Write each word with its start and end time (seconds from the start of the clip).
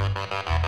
No. 0.00 0.59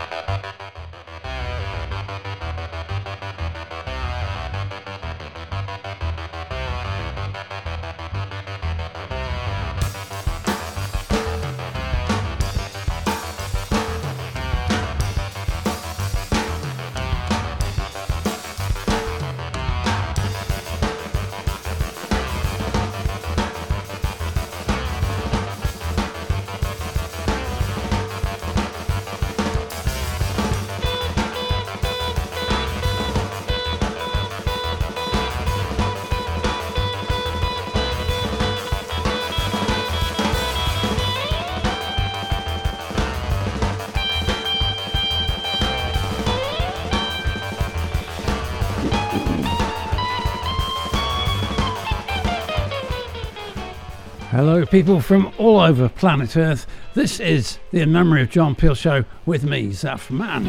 Hello, 54.45 54.65
people 54.65 54.99
from 54.99 55.31
all 55.37 55.61
over 55.61 55.87
planet 55.87 56.35
Earth. 56.35 56.67
This 56.95 57.21
is 57.21 57.59
the 57.71 57.79
In 57.79 57.93
Memory 57.93 58.23
of 58.23 58.29
John 58.29 58.55
Peel 58.55 58.75
show 58.75 59.05
with 59.25 59.45
me, 59.45 59.69
Zaf 59.69 60.11
Man. 60.11 60.43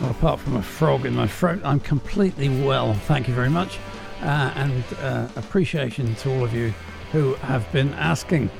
Well, 0.00 0.10
apart 0.12 0.38
from 0.38 0.56
a 0.56 0.62
frog 0.62 1.04
in 1.04 1.16
my 1.16 1.26
throat, 1.26 1.60
I'm 1.64 1.80
completely 1.80 2.48
well. 2.62 2.94
Thank 2.94 3.26
you 3.26 3.34
very 3.34 3.50
much. 3.50 3.80
Uh, 4.22 4.52
and 4.54 4.84
uh, 5.00 5.26
appreciation 5.34 6.14
to 6.14 6.32
all 6.32 6.44
of 6.44 6.54
you 6.54 6.72
who 7.10 7.34
have 7.34 7.70
been 7.72 7.92
asking. 7.94 8.50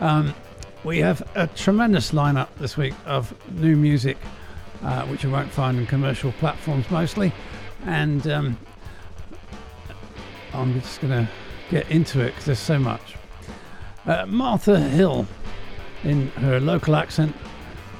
Um, 0.00 0.34
we 0.84 0.98
have 0.98 1.28
a 1.34 1.46
tremendous 1.46 2.10
lineup 2.10 2.48
this 2.56 2.76
week 2.76 2.94
of 3.06 3.34
new 3.52 3.76
music, 3.76 4.16
uh, 4.82 5.06
which 5.06 5.22
you 5.22 5.30
won't 5.30 5.50
find 5.50 5.78
on 5.78 5.86
commercial 5.86 6.32
platforms 6.32 6.90
mostly. 6.90 7.32
And 7.86 8.26
um, 8.26 8.58
I'm 10.52 10.80
just 10.80 11.00
going 11.00 11.26
to 11.26 11.32
get 11.70 11.88
into 11.90 12.20
it 12.20 12.28
because 12.28 12.44
there's 12.46 12.58
so 12.58 12.78
much. 12.78 13.14
Uh, 14.06 14.26
Martha 14.26 14.80
Hill, 14.80 15.26
in 16.02 16.28
her 16.30 16.58
local 16.58 16.96
accent, 16.96 17.34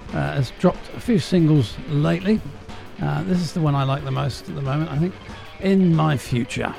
uh, 0.09 0.33
has 0.35 0.53
dropped 0.59 0.89
a 0.97 1.01
few 1.01 1.19
singles 1.19 1.77
lately. 1.89 2.41
Uh, 3.01 3.23
this 3.25 3.39
is 3.39 3.53
the 3.53 3.61
one 3.61 3.75
I 3.75 3.85
like 3.85 4.05
the 4.05 4.11
most 4.11 4.49
at 4.49 4.55
the 4.55 4.63
moment, 4.63 4.91
I 4.91 4.99
think. 4.99 5.15
In 5.61 5.95
My 5.95 6.17
Future. 6.17 6.75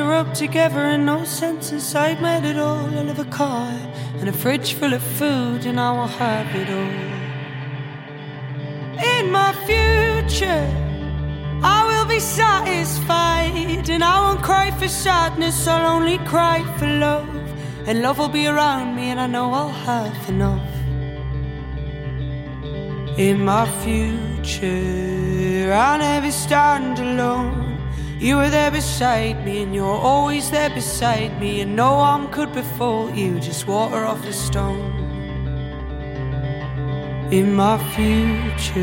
To 0.00 0.04
rub 0.04 0.32
together 0.34 0.80
and 0.80 1.04
no 1.04 1.24
sense 1.24 1.72
inside 1.72 2.22
made 2.22 2.44
it 2.44 2.58
all. 2.58 2.86
I 2.98 3.02
live 3.02 3.18
a 3.18 3.24
car 3.24 3.70
and 4.18 4.28
a 4.28 4.32
fridge 4.32 4.74
full 4.74 4.92
of 4.94 5.02
food, 5.02 5.66
and 5.66 5.78
I 5.80 5.90
will 5.92 6.06
have 6.06 6.48
it 6.54 6.68
all. 6.78 6.96
In 9.16 9.30
my 9.30 9.52
future, 9.68 10.66
I 11.62 11.78
will 11.88 12.06
be 12.06 12.20
satisfied, 12.20 13.88
and 13.90 14.02
I 14.04 14.20
won't 14.22 14.42
cry 14.42 14.70
for 14.78 14.88
sadness, 14.88 15.66
I'll 15.66 15.96
only 15.96 16.18
cry 16.32 16.58
for 16.78 16.86
love. 16.86 17.28
And 17.86 18.02
love 18.02 18.18
will 18.18 18.28
be 18.40 18.46
around 18.46 18.96
me, 18.96 19.10
and 19.10 19.20
I 19.20 19.26
know 19.26 19.52
I'll 19.52 19.78
have 19.90 20.28
enough. 20.28 20.70
In 23.18 23.44
my 23.44 23.66
future, 23.82 25.19
I'll 25.72 25.98
never 25.98 26.30
stand 26.30 26.98
alone. 26.98 27.78
You 28.18 28.36
were 28.36 28.50
there 28.50 28.70
beside 28.70 29.44
me, 29.44 29.62
and 29.62 29.74
you're 29.74 29.86
always 29.86 30.50
there 30.50 30.70
beside 30.70 31.40
me, 31.40 31.60
and 31.62 31.74
no 31.74 31.88
harm 31.88 32.28
could 32.28 32.52
befall 32.52 33.10
you, 33.10 33.40
just 33.40 33.66
water 33.66 34.04
off 34.04 34.24
a 34.26 34.32
stone. 34.32 34.98
In 37.32 37.54
my 37.54 37.78
future, 37.94 38.80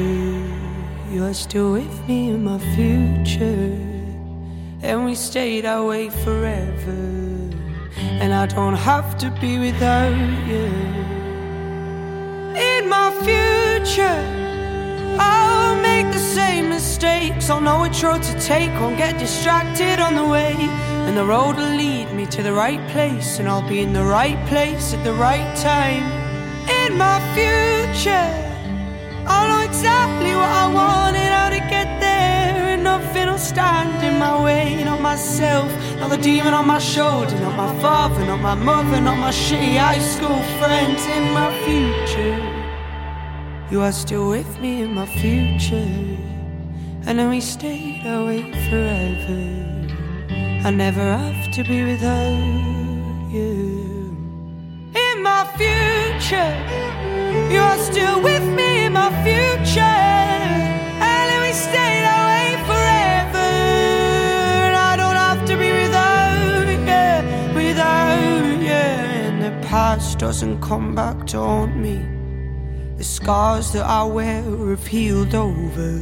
you 1.12 1.24
are 1.24 1.34
still 1.34 1.74
with 1.74 2.08
me 2.08 2.30
in 2.30 2.44
my 2.44 2.60
future, 2.76 3.78
and 4.82 5.06
we 5.06 5.16
stayed 5.16 5.66
our 5.66 5.86
way 5.86 6.10
forever, 6.10 7.00
and 8.22 8.34
I 8.34 8.46
don't 8.46 8.76
have 8.76 9.18
to 9.20 9.30
be 9.42 9.60
without 9.60 10.16
you. 10.48 10.72
In 12.56 12.90
my 12.90 13.12
future, 13.24 14.37
make 16.04 16.14
the 16.14 16.20
same 16.20 16.70
mistakes. 16.70 17.50
I'll 17.50 17.60
know 17.60 17.82
which 17.82 18.04
road 18.04 18.22
to 18.22 18.40
take, 18.40 18.70
won't 18.82 18.98
get 18.98 19.18
distracted 19.18 20.00
on 20.00 20.14
the 20.16 20.28
way. 20.36 20.56
And 21.08 21.18
the 21.18 21.26
road 21.26 21.56
will 21.56 21.76
lead 21.84 22.08
me 22.14 22.26
to 22.36 22.44
the 22.44 22.54
right 22.54 22.84
place, 22.94 23.40
and 23.40 23.48
I'll 23.50 23.68
be 23.68 23.80
in 23.80 23.94
the 23.94 24.04
right 24.04 24.40
place 24.52 24.94
at 24.94 25.04
the 25.04 25.14
right 25.14 25.50
time. 25.58 26.06
In 26.82 26.92
my 27.06 27.18
future, 27.38 28.30
I'll 29.26 29.48
know 29.52 29.64
exactly 29.72 30.34
what 30.42 30.52
I 30.64 30.68
want 30.80 31.16
and 31.24 31.32
how 31.40 31.50
to 31.58 31.62
get 31.76 31.90
there. 32.00 32.56
And 32.74 32.84
nothing 32.84 33.28
will 33.30 33.46
stand 33.54 33.98
in 34.10 34.20
my 34.20 34.36
way, 34.48 34.84
not 34.84 35.02
myself, 35.02 35.70
not 36.00 36.12
the 36.12 36.22
demon 36.30 36.54
on 36.54 36.68
my 36.68 36.80
shoulder, 36.80 37.36
not 37.40 37.56
my 37.66 37.74
father, 37.82 38.24
not 38.26 38.42
my 38.42 38.56
mother, 38.70 39.02
not 39.02 39.18
my 39.18 39.32
shitty 39.32 39.78
high 39.78 40.04
school 40.14 40.42
friends. 40.60 41.02
In 41.18 41.24
my 41.34 41.50
future. 41.66 42.57
You 43.70 43.82
are 43.82 43.92
still 43.92 44.30
with 44.30 44.60
me 44.62 44.82
in 44.82 44.94
my 44.94 45.06
future. 45.06 45.76
And 47.06 47.20
then 47.20 47.30
we 47.30 47.42
stayed 47.42 48.06
away 48.06 48.54
forever. 48.70 49.44
I 50.66 50.72
never 50.72 51.02
have 51.02 51.52
to 51.52 51.64
be 51.66 51.84
without 51.84 53.30
you. 53.30 54.16
In 54.96 55.22
my 55.22 55.44
future, 55.58 56.56
you 57.52 57.60
are 57.60 57.78
still 57.78 58.22
with 58.24 58.44
me 58.56 58.86
in 58.86 58.94
my 58.94 59.12
future. 59.26 59.82
And 59.82 61.42
we 61.44 61.52
stayed 61.52 62.08
away 62.08 62.56
forever. 62.70 63.50
And 64.64 64.76
I 64.78 64.96
don't 64.96 65.18
have 65.18 65.46
to 65.46 65.58
be 65.58 65.74
without 65.74 66.68
you, 66.70 67.54
without 67.54 68.62
you. 68.62 68.82
And 69.28 69.44
the 69.44 69.68
past 69.68 70.20
doesn't 70.20 70.62
come 70.62 70.96
back 70.96 71.28
to 71.28 71.38
haunt 71.40 71.76
me. 71.76 72.17
The 72.98 73.04
scars 73.04 73.74
that 73.74 73.86
I 73.86 74.04
wear 74.06 74.42
have 74.42 74.88
healed 74.88 75.36
over. 75.36 76.02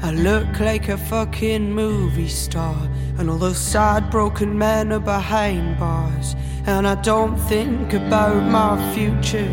I 0.00 0.12
look 0.12 0.60
like 0.60 0.88
a 0.88 0.96
fucking 0.96 1.74
movie 1.74 2.28
star. 2.28 2.76
And 3.18 3.28
all 3.28 3.38
those 3.38 3.58
sad, 3.58 4.08
broken 4.08 4.56
men 4.56 4.92
are 4.92 5.00
behind 5.00 5.80
bars. 5.80 6.36
And 6.64 6.86
I 6.86 6.94
don't 7.02 7.36
think 7.36 7.92
about 7.92 8.44
my 8.44 8.76
future. 8.94 9.50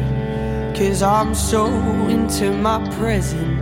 Cause 0.78 1.02
I'm 1.02 1.34
so 1.34 1.66
into 2.08 2.52
my 2.54 2.78
present. 3.00 3.58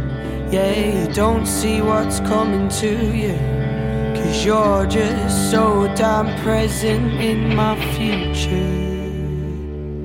Yeah, 0.51 0.73
you 0.73 1.13
don't 1.13 1.45
see 1.45 1.81
what's 1.81 2.19
coming 2.19 2.67
to 2.81 2.91
you. 3.15 3.37
Cause 4.17 4.43
you're 4.43 4.85
just 4.85 5.49
so 5.49 5.87
damn 5.95 6.37
present 6.43 7.13
in 7.21 7.55
my 7.55 7.79
future. 7.95 8.83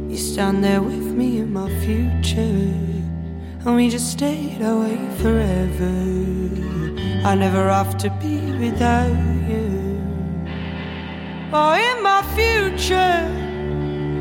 You 0.08 0.16
stand 0.16 0.62
there 0.62 0.82
with 0.82 1.08
me 1.19 1.38
in 1.38 1.52
my 1.52 1.69
future 1.81 2.88
and 3.64 3.76
we 3.76 3.88
just 3.88 4.12
stayed 4.12 4.60
away 4.62 4.99
forever. 5.19 5.93
I 7.25 7.34
never 7.34 7.69
have 7.69 7.99
to 7.99 8.10
be 8.22 8.40
without 8.58 9.10
you. 9.49 10.00
Oh, 11.52 11.72
in 11.72 12.02
my 12.02 12.22
future, 12.37 13.26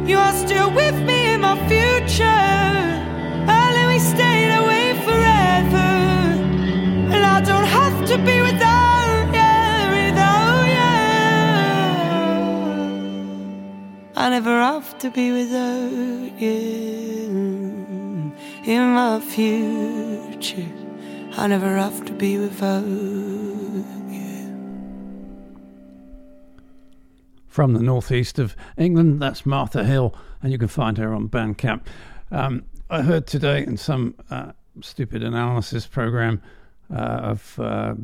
you 0.10 0.18
are 0.18 0.34
still 0.34 0.72
with 0.74 0.96
me 1.04 1.34
in 1.34 1.42
my 1.42 1.56
future. 1.68 2.24
Oh, 3.50 3.76
and 3.80 3.88
we 3.92 4.00
stayed 4.00 4.52
away 4.62 4.94
forever, 5.06 5.90
and 7.14 7.24
I 7.36 7.42
don't 7.42 7.70
have 7.80 8.06
to 8.08 8.18
be 8.18 8.42
without 8.42 9.28
you, 9.38 9.54
without 9.98 10.66
you. 10.78 10.94
I 14.16 14.30
never 14.30 14.60
have 14.60 14.98
to 15.00 15.10
be 15.12 15.32
without 15.32 16.42
you. 16.42 17.77
In 18.68 18.94
my 18.94 19.22
future. 19.22 20.68
I 21.38 21.48
never 21.48 21.78
have 21.78 22.06
to 22.06 22.12
be 22.12 22.38
without 22.38 22.86
you. 22.86 23.86
From 27.48 27.74
the 27.74 27.80
northeast 27.80 28.40
of 28.40 28.58
England, 28.78 29.22
that's 29.22 29.46
Martha 29.46 29.86
Hill, 29.86 30.14
and 30.44 30.52
you 30.52 30.58
can 30.58 30.68
find 30.68 30.98
her 30.98 31.14
on 31.14 31.30
Bandcamp. 31.30 31.86
Um, 32.30 32.66
I 32.90 33.04
heard 33.04 33.26
today 33.26 33.64
in 33.64 33.78
some 33.78 34.16
uh, 34.30 34.52
stupid 34.82 35.24
analysis 35.24 35.88
program 35.88 36.42
uh, 36.94 37.00
of 37.00 37.60
uh, 37.60 37.96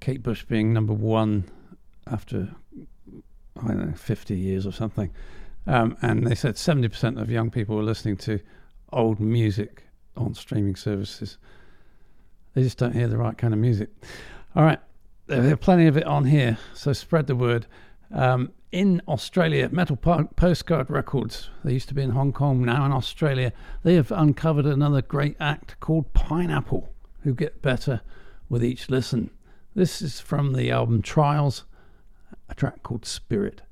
Kate 0.00 0.24
Bush 0.24 0.44
being 0.44 0.72
number 0.72 0.92
one 0.92 1.44
after 2.08 2.48
I 3.62 3.68
don't 3.68 3.90
know 3.90 3.94
50 3.94 4.36
years 4.36 4.66
or 4.66 4.72
something, 4.72 5.10
um, 5.68 5.96
and 6.02 6.26
they 6.26 6.34
said 6.34 6.56
70% 6.56 7.20
of 7.20 7.30
young 7.30 7.50
people 7.50 7.76
were 7.76 7.82
listening 7.84 8.16
to 8.18 8.40
old 8.92 9.20
music 9.20 9.84
on 10.16 10.34
streaming 10.34 10.76
services. 10.76 11.38
They 12.54 12.62
just 12.62 12.78
don't 12.78 12.94
hear 12.94 13.08
the 13.08 13.18
right 13.18 13.36
kind 13.36 13.54
of 13.54 13.60
music. 13.60 13.90
All 14.56 14.64
right, 14.64 14.80
there 15.26 15.52
are 15.52 15.56
plenty 15.56 15.86
of 15.86 15.96
it 15.96 16.04
on 16.04 16.24
here, 16.24 16.58
so 16.74 16.92
spread 16.92 17.26
the 17.26 17.36
word. 17.36 17.66
Um, 18.12 18.52
in 18.72 19.02
Australia, 19.08 19.68
Metal 19.70 19.96
Park 19.96 20.36
Postcard 20.36 20.90
Records, 20.90 21.50
they 21.64 21.72
used 21.72 21.88
to 21.88 21.94
be 21.94 22.02
in 22.02 22.10
Hong 22.10 22.32
Kong, 22.32 22.64
now 22.64 22.84
in 22.84 22.92
Australia, 22.92 23.52
they 23.82 23.94
have 23.94 24.12
uncovered 24.12 24.66
another 24.66 25.02
great 25.02 25.36
act 25.40 25.78
called 25.80 26.12
Pineapple, 26.12 26.92
who 27.22 27.34
get 27.34 27.62
better 27.62 28.00
with 28.48 28.64
each 28.64 28.88
listen. 28.88 29.30
This 29.74 30.02
is 30.02 30.20
from 30.20 30.52
the 30.52 30.70
album 30.70 31.02
Trials, 31.02 31.64
a 32.48 32.54
track 32.54 32.82
called 32.82 33.06
Spirit. 33.06 33.62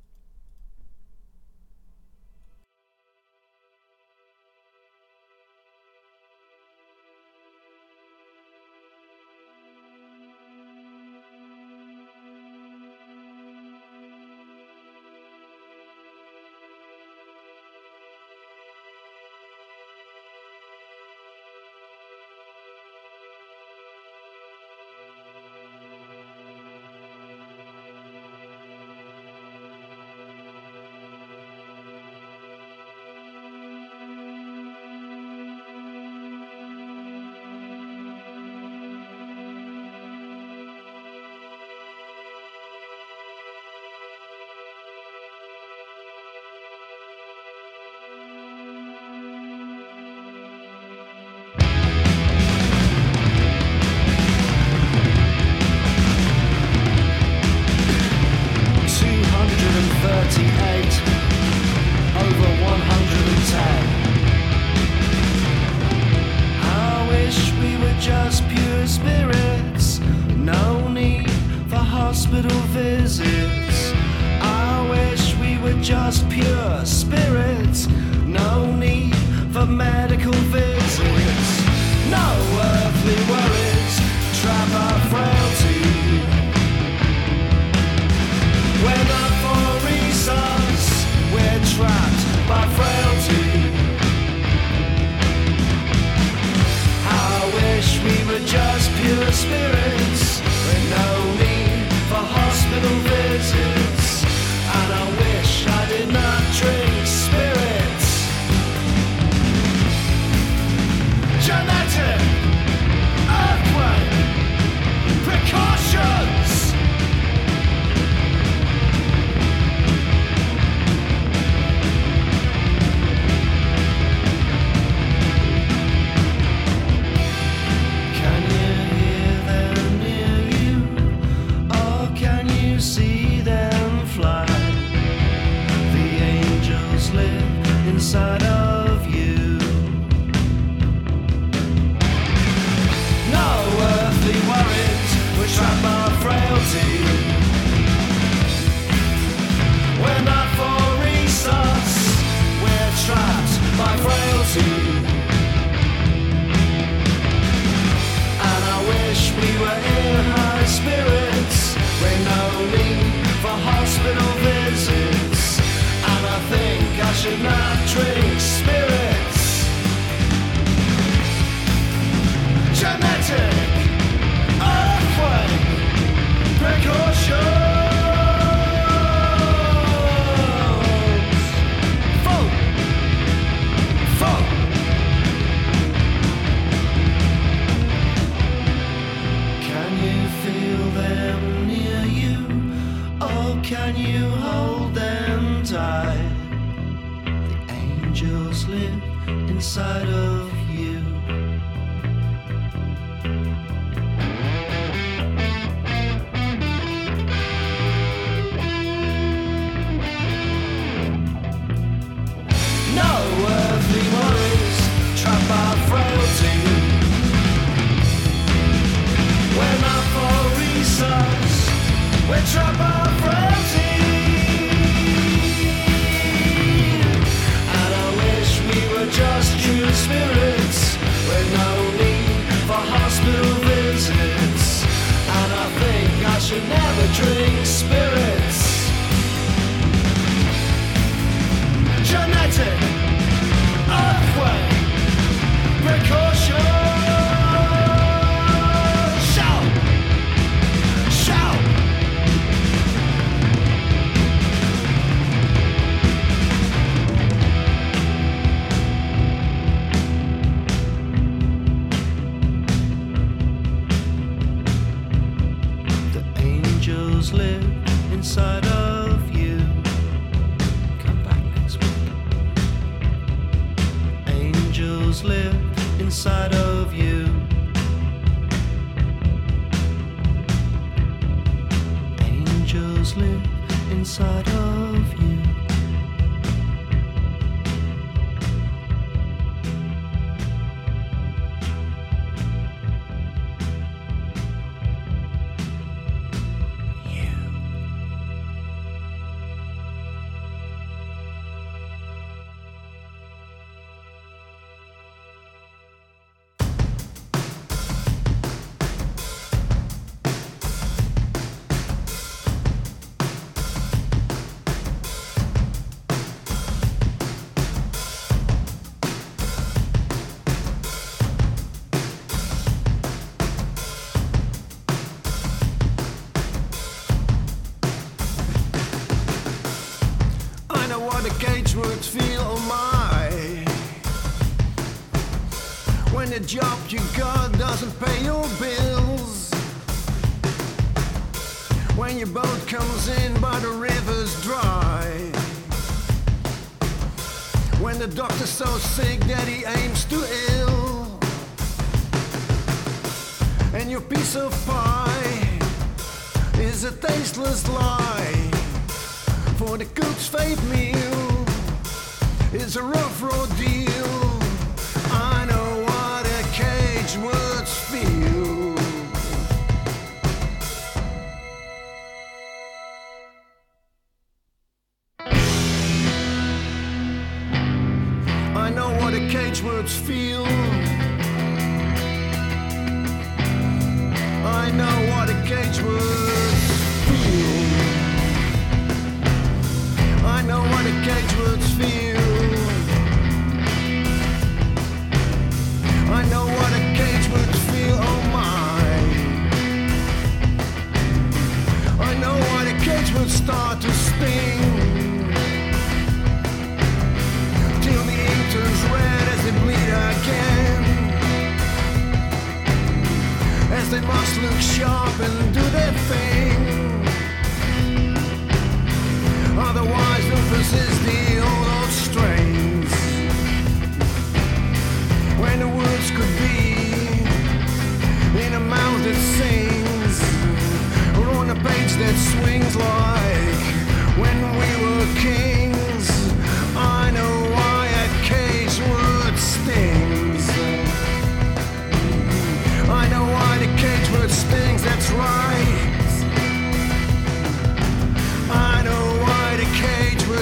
Live 283.16 283.42
inside 283.90 284.48
of 284.48 285.22
you. 285.22 285.48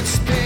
Cage 0.06 0.45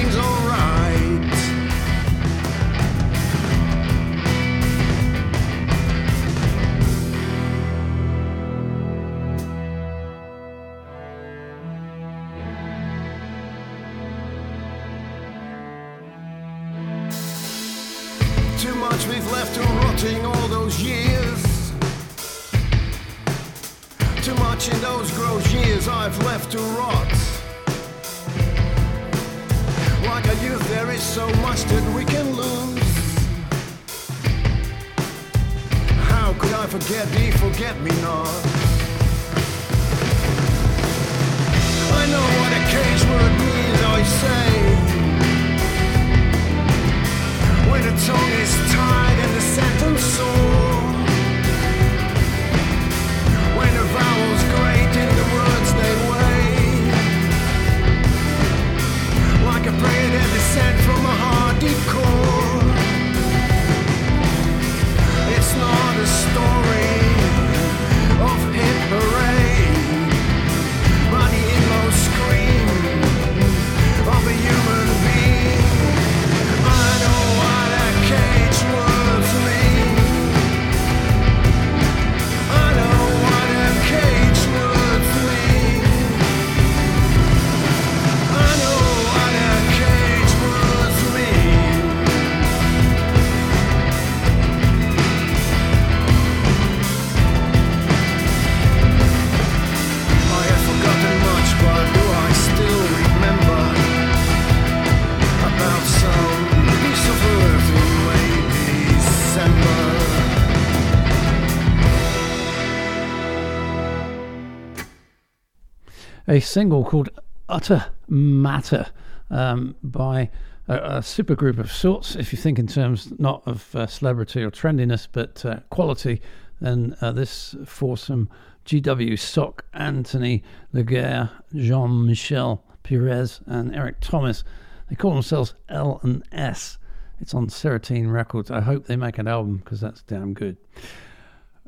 a 116.30 116.38
single 116.38 116.84
called 116.84 117.08
Utter 117.48 117.86
Matter 118.08 118.86
um, 119.30 119.74
by 119.82 120.30
a, 120.68 120.98
a 120.98 121.02
super 121.02 121.34
group 121.34 121.58
of 121.58 121.72
sorts. 121.72 122.14
If 122.14 122.32
you 122.32 122.38
think 122.38 122.56
in 122.56 122.68
terms 122.68 123.12
not 123.18 123.42
of 123.46 123.74
uh, 123.74 123.88
celebrity 123.88 124.44
or 124.44 124.50
trendiness, 124.52 125.08
but 125.10 125.44
uh, 125.44 125.58
quality, 125.70 126.22
then 126.60 126.96
uh, 127.00 127.10
this 127.10 127.56
foursome 127.66 128.30
GW 128.64 129.18
Sok, 129.18 129.64
Anthony 129.74 130.44
Laguerre, 130.72 131.30
Jean 131.52 132.06
Michel 132.06 132.62
Perez, 132.84 133.40
and 133.46 133.74
Eric 133.74 133.96
Thomas. 134.00 134.44
They 134.88 134.94
call 134.94 135.14
themselves 135.14 135.54
L 135.68 135.98
and 136.04 136.22
S. 136.30 136.78
It's 137.20 137.34
on 137.34 137.48
Serotonin 137.48 138.12
Records. 138.12 138.52
I 138.52 138.60
hope 138.60 138.86
they 138.86 138.96
make 138.96 139.18
an 139.18 139.26
album 139.26 139.56
because 139.56 139.80
that's 139.80 140.02
damn 140.02 140.34
good. 140.34 140.56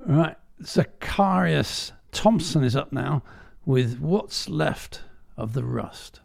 All 0.09 0.15
right, 0.15 0.37
Zacharias 0.65 1.91
Thompson 2.13 2.63
is 2.63 2.77
up 2.77 2.93
now 2.93 3.25
with 3.65 4.01
What's 4.01 4.49
Left 4.49 5.03
of 5.37 5.53
the 5.53 5.65
Rust. 5.65 6.21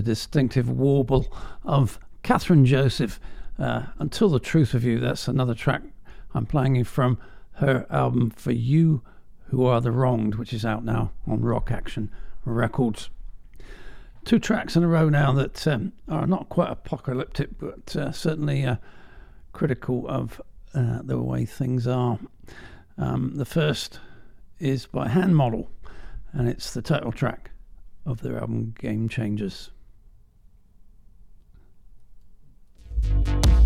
Distinctive 0.00 0.70
warble 0.70 1.26
of 1.64 1.98
Kathryn 2.22 2.64
Joseph. 2.64 3.20
Uh, 3.58 3.86
Until 3.98 4.28
the 4.28 4.38
Truth 4.38 4.74
of 4.74 4.84
You, 4.84 5.00
that's 5.00 5.26
another 5.26 5.54
track 5.54 5.82
I'm 6.34 6.46
playing 6.46 6.76
you 6.76 6.84
from 6.84 7.18
her 7.54 7.86
album 7.90 8.30
For 8.30 8.52
You 8.52 9.02
Who 9.48 9.64
Are 9.64 9.80
the 9.80 9.90
Wronged, 9.90 10.36
which 10.36 10.52
is 10.52 10.64
out 10.64 10.84
now 10.84 11.10
on 11.26 11.40
Rock 11.40 11.70
Action 11.72 12.10
Records. 12.44 13.10
Two 14.24 14.38
tracks 14.38 14.76
in 14.76 14.84
a 14.84 14.88
row 14.88 15.08
now 15.08 15.32
that 15.32 15.66
um, 15.66 15.92
are 16.08 16.26
not 16.26 16.48
quite 16.48 16.70
apocalyptic, 16.70 17.58
but 17.58 17.96
uh, 17.96 18.12
certainly 18.12 18.64
uh, 18.64 18.76
critical 19.52 20.06
of 20.06 20.40
uh, 20.74 21.00
the 21.02 21.18
way 21.18 21.44
things 21.44 21.86
are. 21.86 22.18
Um, 22.98 23.32
the 23.36 23.44
first 23.44 24.00
is 24.58 24.86
by 24.86 25.08
Hand 25.08 25.36
Model, 25.36 25.70
and 26.32 26.48
it's 26.48 26.72
the 26.72 26.82
title 26.82 27.12
track 27.12 27.50
of 28.04 28.20
their 28.22 28.38
album 28.38 28.74
Game 28.78 29.08
Changers. 29.08 29.70
Fear 33.08 33.57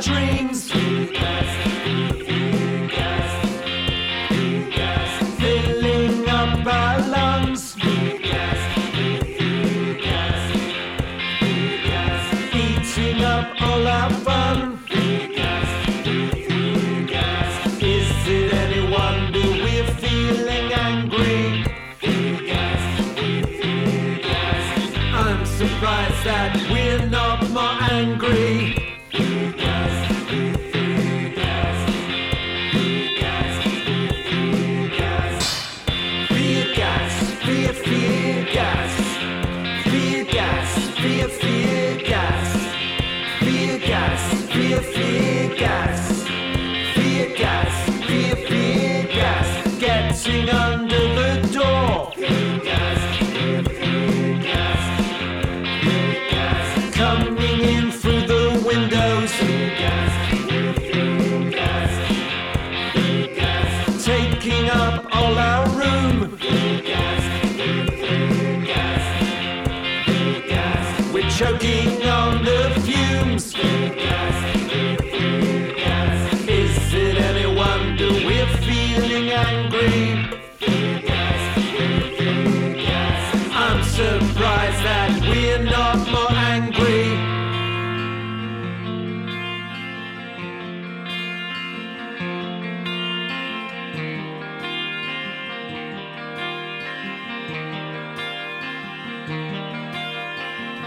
dreams. 0.00 0.72
Gas. 71.62 72.01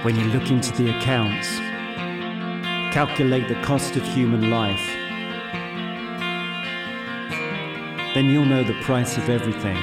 When 0.05 0.15
you 0.17 0.25
look 0.25 0.51
into 0.51 0.71
the 0.71 0.95
accounts, 0.95 1.47
calculate 2.93 3.47
the 3.47 3.59
cost 3.63 3.95
of 3.95 4.03
human 4.03 4.51
life, 4.51 4.85
then 8.13 8.25
you'll 8.25 8.45
know 8.45 8.63
the 8.63 8.79
price 8.83 9.17
of 9.17 9.29
everything 9.29 9.75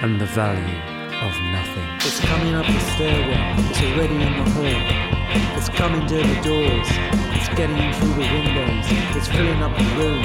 and 0.00 0.18
the 0.18 0.24
value 0.24 0.80
of 1.20 1.38
nothing. 1.52 1.84
It's 1.96 2.20
coming 2.20 2.54
up 2.54 2.64
the 2.64 2.80
stairwell. 2.94 3.54
It's 3.68 3.82
already 3.82 4.14
in 4.14 4.32
the 4.32 4.50
hall. 4.52 5.58
It's 5.58 5.68
coming 5.68 6.06
to 6.06 6.16
the 6.16 6.40
doors. 6.40 6.88
It's 7.36 7.50
getting 7.50 7.76
in 7.76 7.92
through 7.92 8.14
the 8.14 8.20
windows. 8.32 8.86
It's 9.14 9.28
filling 9.28 9.62
up 9.62 9.76
the 9.76 9.84
room. 10.00 10.22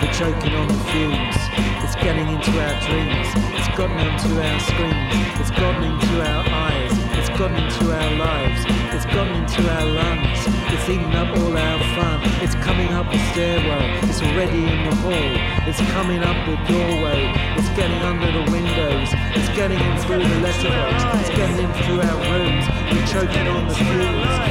We're 0.00 0.14
choking 0.14 0.54
on 0.54 0.68
the 0.68 0.74
fumes. 0.84 1.65
It's 2.06 2.14
getting 2.14 2.34
into 2.36 2.54
our 2.62 2.80
dreams. 2.86 3.26
It's 3.58 3.66
gotten 3.76 3.98
into 3.98 4.30
our 4.38 4.60
screens. 4.60 5.40
It's 5.42 5.50
gotten 5.50 5.82
into 5.90 6.22
our 6.22 6.44
eyes. 6.54 6.92
It's 7.18 7.28
gotten 7.36 7.58
into 7.58 7.90
our 7.90 8.10
lives. 8.14 8.62
It's 8.94 9.06
gotten 9.06 9.34
into 9.42 9.66
our 9.74 9.86
lungs. 9.86 10.38
It's 10.70 10.88
eating 10.88 11.12
up 11.18 11.36
all 11.36 11.58
our 11.58 11.78
fun. 11.98 12.20
It's 12.46 12.54
coming 12.62 12.94
up 12.94 13.10
the 13.10 13.18
stairwell. 13.34 13.82
It's 14.06 14.22
already 14.22 14.70
in 14.70 14.84
the 14.86 14.94
hall. 15.02 15.34
It's 15.66 15.82
coming 15.90 16.22
up 16.22 16.38
the 16.46 16.54
doorway. 16.70 17.26
It's 17.58 17.70
getting 17.74 17.98
under 18.06 18.30
the 18.30 18.52
windows. 18.54 19.10
It's 19.34 19.50
getting 19.58 19.80
in 19.80 19.98
through 19.98 20.22
the 20.22 20.38
letterbox. 20.46 21.26
It's 21.26 21.34
getting 21.34 21.58
in 21.58 21.72
through 21.82 22.06
our 22.06 22.18
rooms. 22.30 22.70
We're 22.86 23.06
choking 23.10 23.48
on 23.50 23.66
the 23.66 23.74
fumes. 23.74 24.46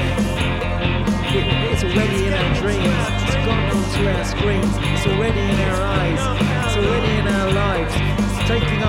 It's 1.72 1.84
already 1.84 2.28
in 2.28 2.34
our 2.34 2.52
dreams. 2.60 2.84
It's 3.24 3.39
gone 3.48 3.63
onto 3.72 4.08
our 4.12 4.26
screens. 4.26 4.76
It's 4.91 5.08
already 5.08 5.39
in 5.39 5.56
our 5.56 5.64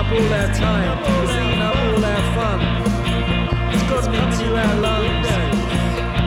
up 0.07 0.13
all 0.13 0.33
our 0.33 0.53
time. 0.53 0.99
It's 1.23 1.33
eating 1.33 1.61
up 1.61 1.75
all 1.75 2.05
our 2.05 2.23
fun. 2.35 2.59
It's 3.73 3.83
gotten 3.83 4.13
into 4.13 4.55
our 4.55 4.75
lungs. 4.79 5.27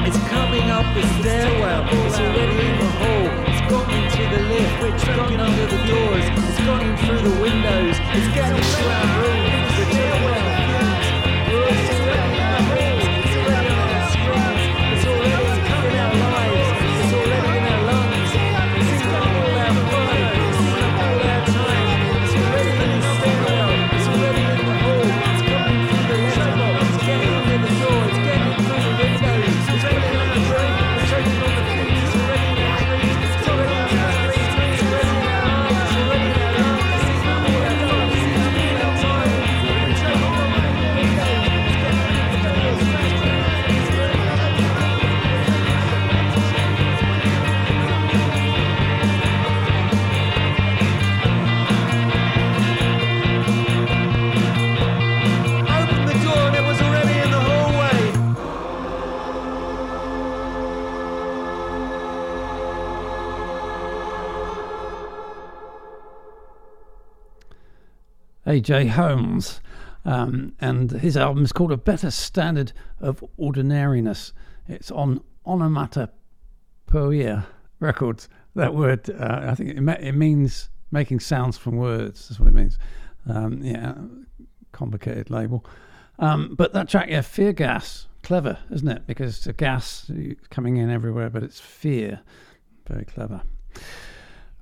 It's 0.06 0.18
coming 0.28 0.70
up 0.70 0.86
the 0.94 1.02
stairwell. 1.20 1.86
It's 1.88 2.18
already 2.18 2.58
in 2.66 2.78
the 2.78 2.90
hall. 3.00 3.26
It's 3.48 3.62
gotten 3.70 3.94
into 4.04 4.22
the 4.34 4.42
lift. 4.50 4.94
It's 4.94 5.04
gotten 5.04 5.40
under 5.40 5.66
the 5.66 5.80
doors. 5.86 6.26
It's 6.48 6.60
gotten 6.60 6.96
through 6.98 7.22
the 7.28 7.40
windows. 7.40 7.96
It's 8.16 8.29
A.J. 68.50 68.88
Holmes, 68.88 69.60
um, 70.04 70.54
and 70.60 70.90
his 70.90 71.16
album 71.16 71.44
is 71.44 71.52
called 71.52 71.70
A 71.70 71.76
Better 71.76 72.10
Standard 72.10 72.72
of 73.00 73.22
Ordinariness. 73.36 74.32
It's 74.66 74.90
on 74.90 75.22
Onomatopoeia 75.46 77.46
Records. 77.78 78.28
That 78.56 78.74
word, 78.74 79.08
uh, 79.08 79.42
I 79.44 79.54
think 79.54 79.78
it, 79.78 80.04
it 80.04 80.16
means 80.16 80.68
making 80.90 81.20
sounds 81.20 81.56
from 81.56 81.76
words. 81.76 82.28
That's 82.28 82.40
what 82.40 82.48
it 82.48 82.54
means. 82.54 82.76
Um, 83.28 83.62
yeah, 83.62 83.94
complicated 84.72 85.30
label. 85.30 85.64
Um, 86.18 86.56
but 86.56 86.72
that 86.72 86.88
track, 86.88 87.08
yeah, 87.08 87.20
Fear 87.20 87.52
Gas, 87.52 88.08
clever, 88.24 88.58
isn't 88.72 88.88
it? 88.88 89.06
Because 89.06 89.36
it's 89.36 89.46
a 89.46 89.52
gas 89.52 90.10
coming 90.50 90.78
in 90.78 90.90
everywhere, 90.90 91.30
but 91.30 91.44
it's 91.44 91.60
fear. 91.60 92.18
Very 92.88 93.04
clever. 93.04 93.42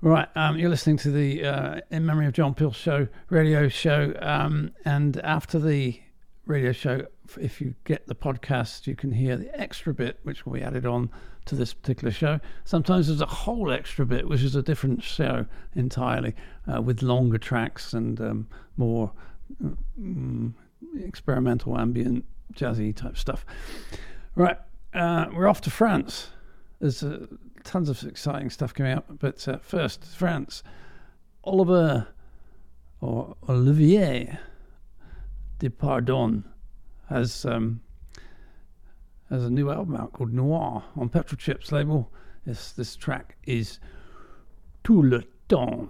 Right, 0.01 0.29
um, 0.37 0.57
you're 0.57 0.71
listening 0.71 0.97
to 0.99 1.11
the 1.11 1.45
uh, 1.45 1.81
In 1.91 2.07
Memory 2.07 2.27
of 2.27 2.33
John 2.33 2.55
Peel 2.55 2.71
show, 2.71 3.09
radio 3.31 3.67
show. 3.67 4.15
Um, 4.21 4.71
and 4.85 5.17
after 5.25 5.59
the 5.59 6.01
radio 6.47 6.71
show, 6.71 7.07
if 7.41 7.61
you 7.61 7.75
get 7.83 8.07
the 8.07 8.15
podcast, 8.15 8.87
you 8.87 8.95
can 8.95 9.11
hear 9.11 9.37
the 9.37 9.61
extra 9.61 9.93
bit, 9.93 10.21
which 10.23 10.47
will 10.47 10.53
be 10.53 10.63
added 10.63 10.87
on 10.87 11.11
to 11.47 11.57
this 11.57 11.75
particular 11.75 12.13
show. 12.13 12.39
Sometimes 12.65 13.09
there's 13.09 13.21
a 13.21 13.27
whole 13.27 13.73
extra 13.73 14.07
bit, 14.07 14.29
which 14.29 14.45
is 14.45 14.55
a 14.55 14.63
different 14.63 15.03
show 15.03 15.47
entirely, 15.75 16.37
uh, 16.73 16.81
with 16.81 17.03
longer 17.03 17.39
tracks 17.39 17.93
and 17.93 18.21
um, 18.21 18.47
more 18.77 19.11
mm, 20.01 20.53
experimental, 21.01 21.77
ambient, 21.77 22.25
jazzy 22.55 22.95
type 22.95 23.19
stuff. 23.19 23.45
Right, 24.37 24.59
uh, 24.95 25.27
we're 25.35 25.49
off 25.49 25.61
to 25.63 25.71
France. 25.71 26.29
There's 26.79 27.03
a 27.03 27.27
tons 27.65 27.89
of 27.89 28.03
exciting 28.05 28.51
stuff 28.51 28.75
coming 28.75 28.93
up. 28.93 29.07
But 29.19 29.47
uh, 29.49 29.59
first, 29.59 30.05
France. 30.05 30.63
Oliver 31.45 32.09
or 33.01 33.37
Olivier 33.49 34.39
Depardon 35.61 36.45
has 37.09 37.45
um, 37.45 37.81
has 39.31 39.45
a 39.45 39.51
new 39.51 39.71
album 39.71 39.97
out 39.97 40.13
called 40.13 40.33
Noir 40.33 40.85
on 40.97 41.09
Petrol 41.09 41.37
Chips 41.39 41.73
label. 41.73 42.13
This 42.45 42.73
this 42.73 42.97
track 42.97 43.37
is 43.45 43.79
Tout 44.85 45.03
le 45.03 45.23
temps. 45.49 45.89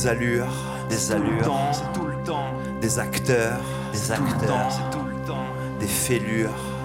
des 0.00 0.06
allures, 0.06 0.46
des 0.88 1.12
allures, 1.12 1.52
des 2.80 2.98
acteurs, 2.98 3.60
des 3.92 4.10
acteurs, 4.10 4.68
des 5.78 5.86
fêlures. 5.86 6.79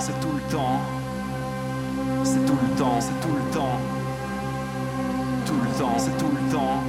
c'est 0.00 0.18
tout 0.18 0.32
le 0.32 0.40
temps, 0.50 0.80
c'est 2.24 2.46
tout 2.46 2.56
le 2.62 2.78
temps, 2.78 2.98
c'est 3.00 3.20
tout 3.20 3.34
le 3.34 3.42
temps, 3.52 3.78
tout 5.44 5.60
le 5.62 5.68
temps, 5.78 5.98
c'est 5.98 6.16
tout 6.16 6.30
le 6.32 6.40
temps, 6.50 6.82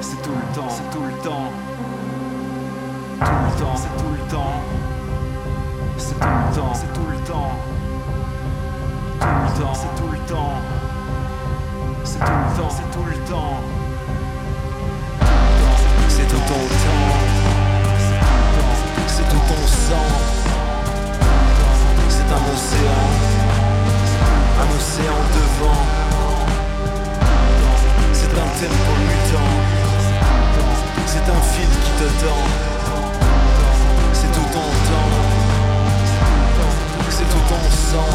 c'est 0.00 0.20
tout 0.22 0.30
le 0.30 0.54
temps, 0.56 0.68
c'est 0.68 0.90
tout 0.90 1.04
le 1.04 1.12
temps, 1.22 1.52
tout 3.20 3.38
le 3.44 3.52
temps, 3.60 3.76
c'est 3.76 3.94
tout 3.96 4.10
le 4.10 4.18
temps, 4.28 4.54
c'est 5.98 6.14
tout 6.14 6.26
le 6.26 6.54
temps, 6.56 6.74
c'est 6.74 6.92
tout 6.92 7.06
le 7.08 7.18
temps, 7.18 7.52
tout 9.20 9.28
le 9.28 9.50
temps, 9.60 9.74
c'est 9.74 9.94
tout 9.94 10.10
le 10.10 10.18
temps, 10.18 10.54
c'est 12.02 12.18
tout 12.18 12.26
le 12.26 12.56
temps, 12.56 12.70
c'est 12.70 12.90
tout 12.90 13.04
le 13.04 13.16
temps, 13.28 13.54
c'est 16.08 16.26
tout 16.26 16.34
le 16.34 16.38
temps, 16.38 16.38
c'est 16.38 16.38
tout 16.38 16.38
le 16.38 16.74
temps, 16.78 17.04
c'est 19.06 19.28
tout 19.28 19.36
le 19.36 19.52
temps, 19.88 20.47
c'est 22.28 22.34
un 22.34 22.44
océan, 22.52 23.08
un 24.60 24.68
océan 24.76 25.18
devant. 25.32 25.82
C'est 28.12 28.32
un 28.32 28.48
tempo 28.60 28.92
mutant, 29.00 29.50
c'est 31.06 31.26
un 31.30 31.40
fil 31.40 31.70
qui 31.70 31.90
te 31.92 32.08
tend. 32.22 32.44
C'est 34.12 34.30
tout 34.30 34.48
ton 34.52 34.68
temps, 34.88 35.10
c'est 37.08 37.28
tout 37.30 37.44
ton 37.48 37.64
sang. 37.70 38.14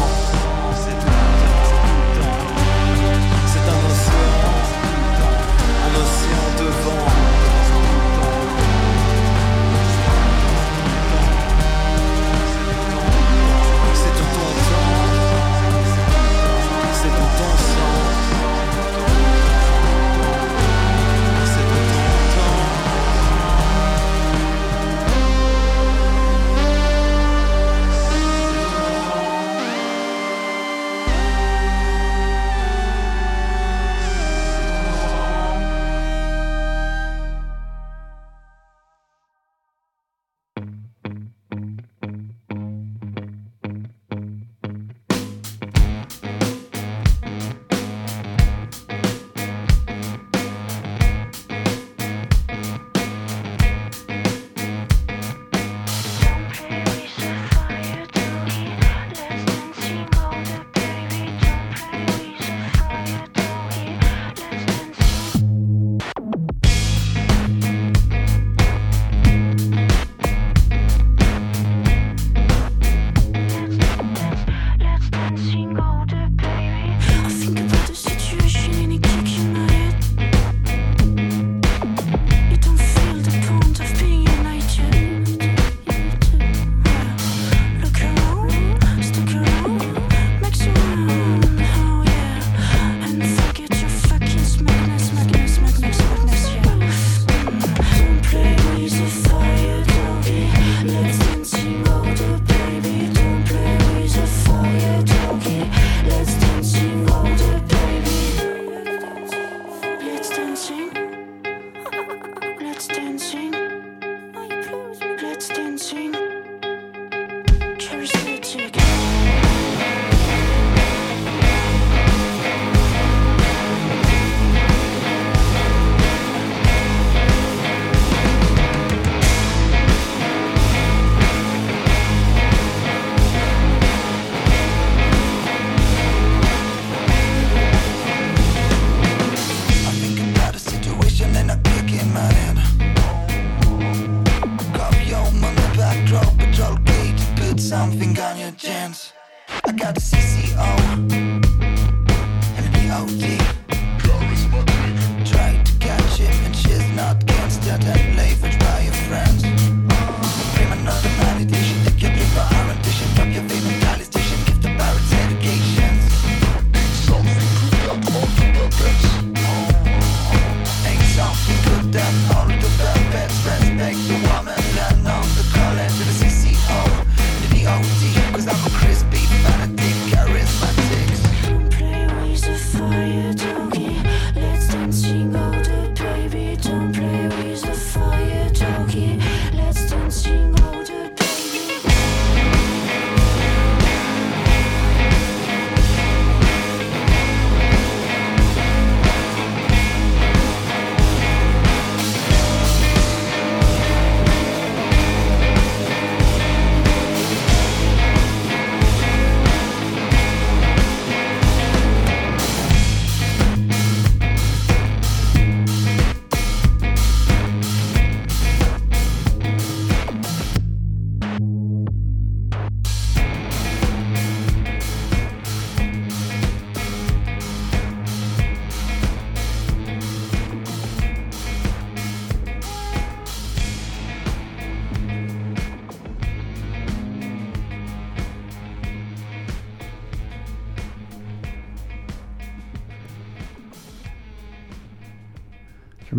C'est 3.46 3.66
un 3.66 3.80
océan, 3.90 4.54
un 5.82 5.92
océan 6.02 6.46
devant. 6.60 7.03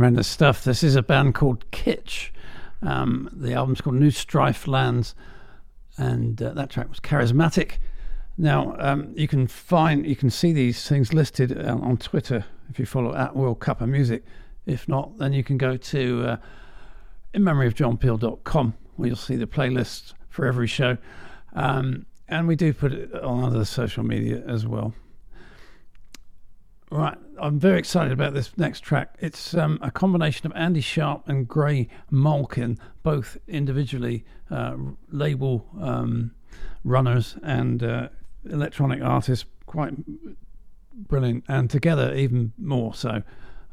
Tremendous 0.06 0.28
stuff. 0.28 0.64
This 0.64 0.84
is 0.84 0.96
a 0.96 1.02
band 1.02 1.34
called 1.34 1.66
Kitsch. 1.72 2.30
Um, 2.84 3.28
the 3.34 3.56
album's 3.56 3.82
called 3.82 3.96
New 3.96 4.12
Strife 4.12 4.68
Lands, 4.68 5.16
and 5.98 6.40
uh, 6.40 6.54
that 6.54 6.70
track 6.70 6.90
was 6.90 7.00
Charismatic. 7.00 7.78
Now 8.38 8.76
um, 8.78 9.14
you 9.16 9.28
can 9.28 9.48
find, 9.48 10.06
you 10.06 10.16
can 10.16 10.30
see 10.30 10.54
these 10.54 10.88
things 10.88 11.12
listed 11.12 11.58
uh, 11.58 11.80
on 11.82 11.98
Twitter 11.98 12.46
if 12.70 12.78
you 12.78 12.86
follow 12.86 13.16
at 13.16 13.36
World 13.36 13.60
Cup 13.60 13.82
of 13.82 13.90
Music. 13.90 14.24
If 14.68 14.88
not, 14.88 15.18
then 15.18 15.34
you 15.34 15.44
can 15.44 15.58
go 15.58 15.76
to 15.76 16.24
uh, 16.24 16.38
inmemoryofjohnpeel.com 17.34 18.76
where 18.98 19.08
you'll 19.08 19.18
see 19.18 19.38
the 19.38 19.48
playlist 19.48 20.14
for 20.30 20.46
every 20.46 20.68
show. 20.68 21.00
Um, 21.54 22.06
and 22.28 22.48
we 22.48 22.56
do 22.56 22.74
put 22.74 22.94
it 22.94 23.12
on 23.24 23.44
other 23.44 23.66
social 23.66 24.04
media 24.04 24.44
as 24.48 24.68
well. 24.68 24.94
Right, 26.96 27.18
I'm 27.42 27.60
very 27.60 27.78
excited 27.78 28.14
about 28.14 28.34
this 28.34 28.58
next 28.58 28.80
track. 28.80 29.18
It's 29.20 29.54
um, 29.54 29.80
a 29.82 29.92
combination 29.92 30.46
of 30.46 30.54
Andy 30.56 30.80
Sharp 30.80 31.28
and 31.28 31.46
Grey 31.46 31.90
Malkin, 32.10 32.80
both 33.04 33.38
individually 33.50 34.24
uh, 34.50 34.78
label 35.10 35.68
um, 35.78 36.32
runners 36.86 37.36
and 37.44 37.84
uh, 37.84 38.08
electronic 38.50 39.04
artists, 39.04 39.44
quite 39.66 39.94
brilliant, 40.96 41.44
and 41.50 41.70
together 41.70 42.16
even 42.16 42.54
more 42.58 42.94
so. 42.94 43.24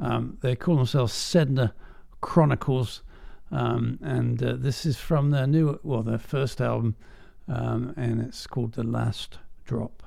Um, 0.01 0.39
they 0.41 0.57
call 0.57 0.75
themselves 0.75 1.13
Sedna 1.13 1.75
Chronicles, 2.23 3.05
um, 3.53 4.01
and 4.03 4.43
uh, 4.43 4.57
this 4.59 4.85
is 4.85 4.99
from 4.99 5.31
their 5.31 5.47
new, 5.47 5.79
well, 5.85 6.03
their 6.03 6.19
first 6.19 6.61
album, 6.61 6.97
um, 7.47 7.95
and 7.97 8.21
it's 8.21 8.49
called 8.49 8.73
The 8.73 8.83
Last 8.83 9.39
Drop. 9.65 10.03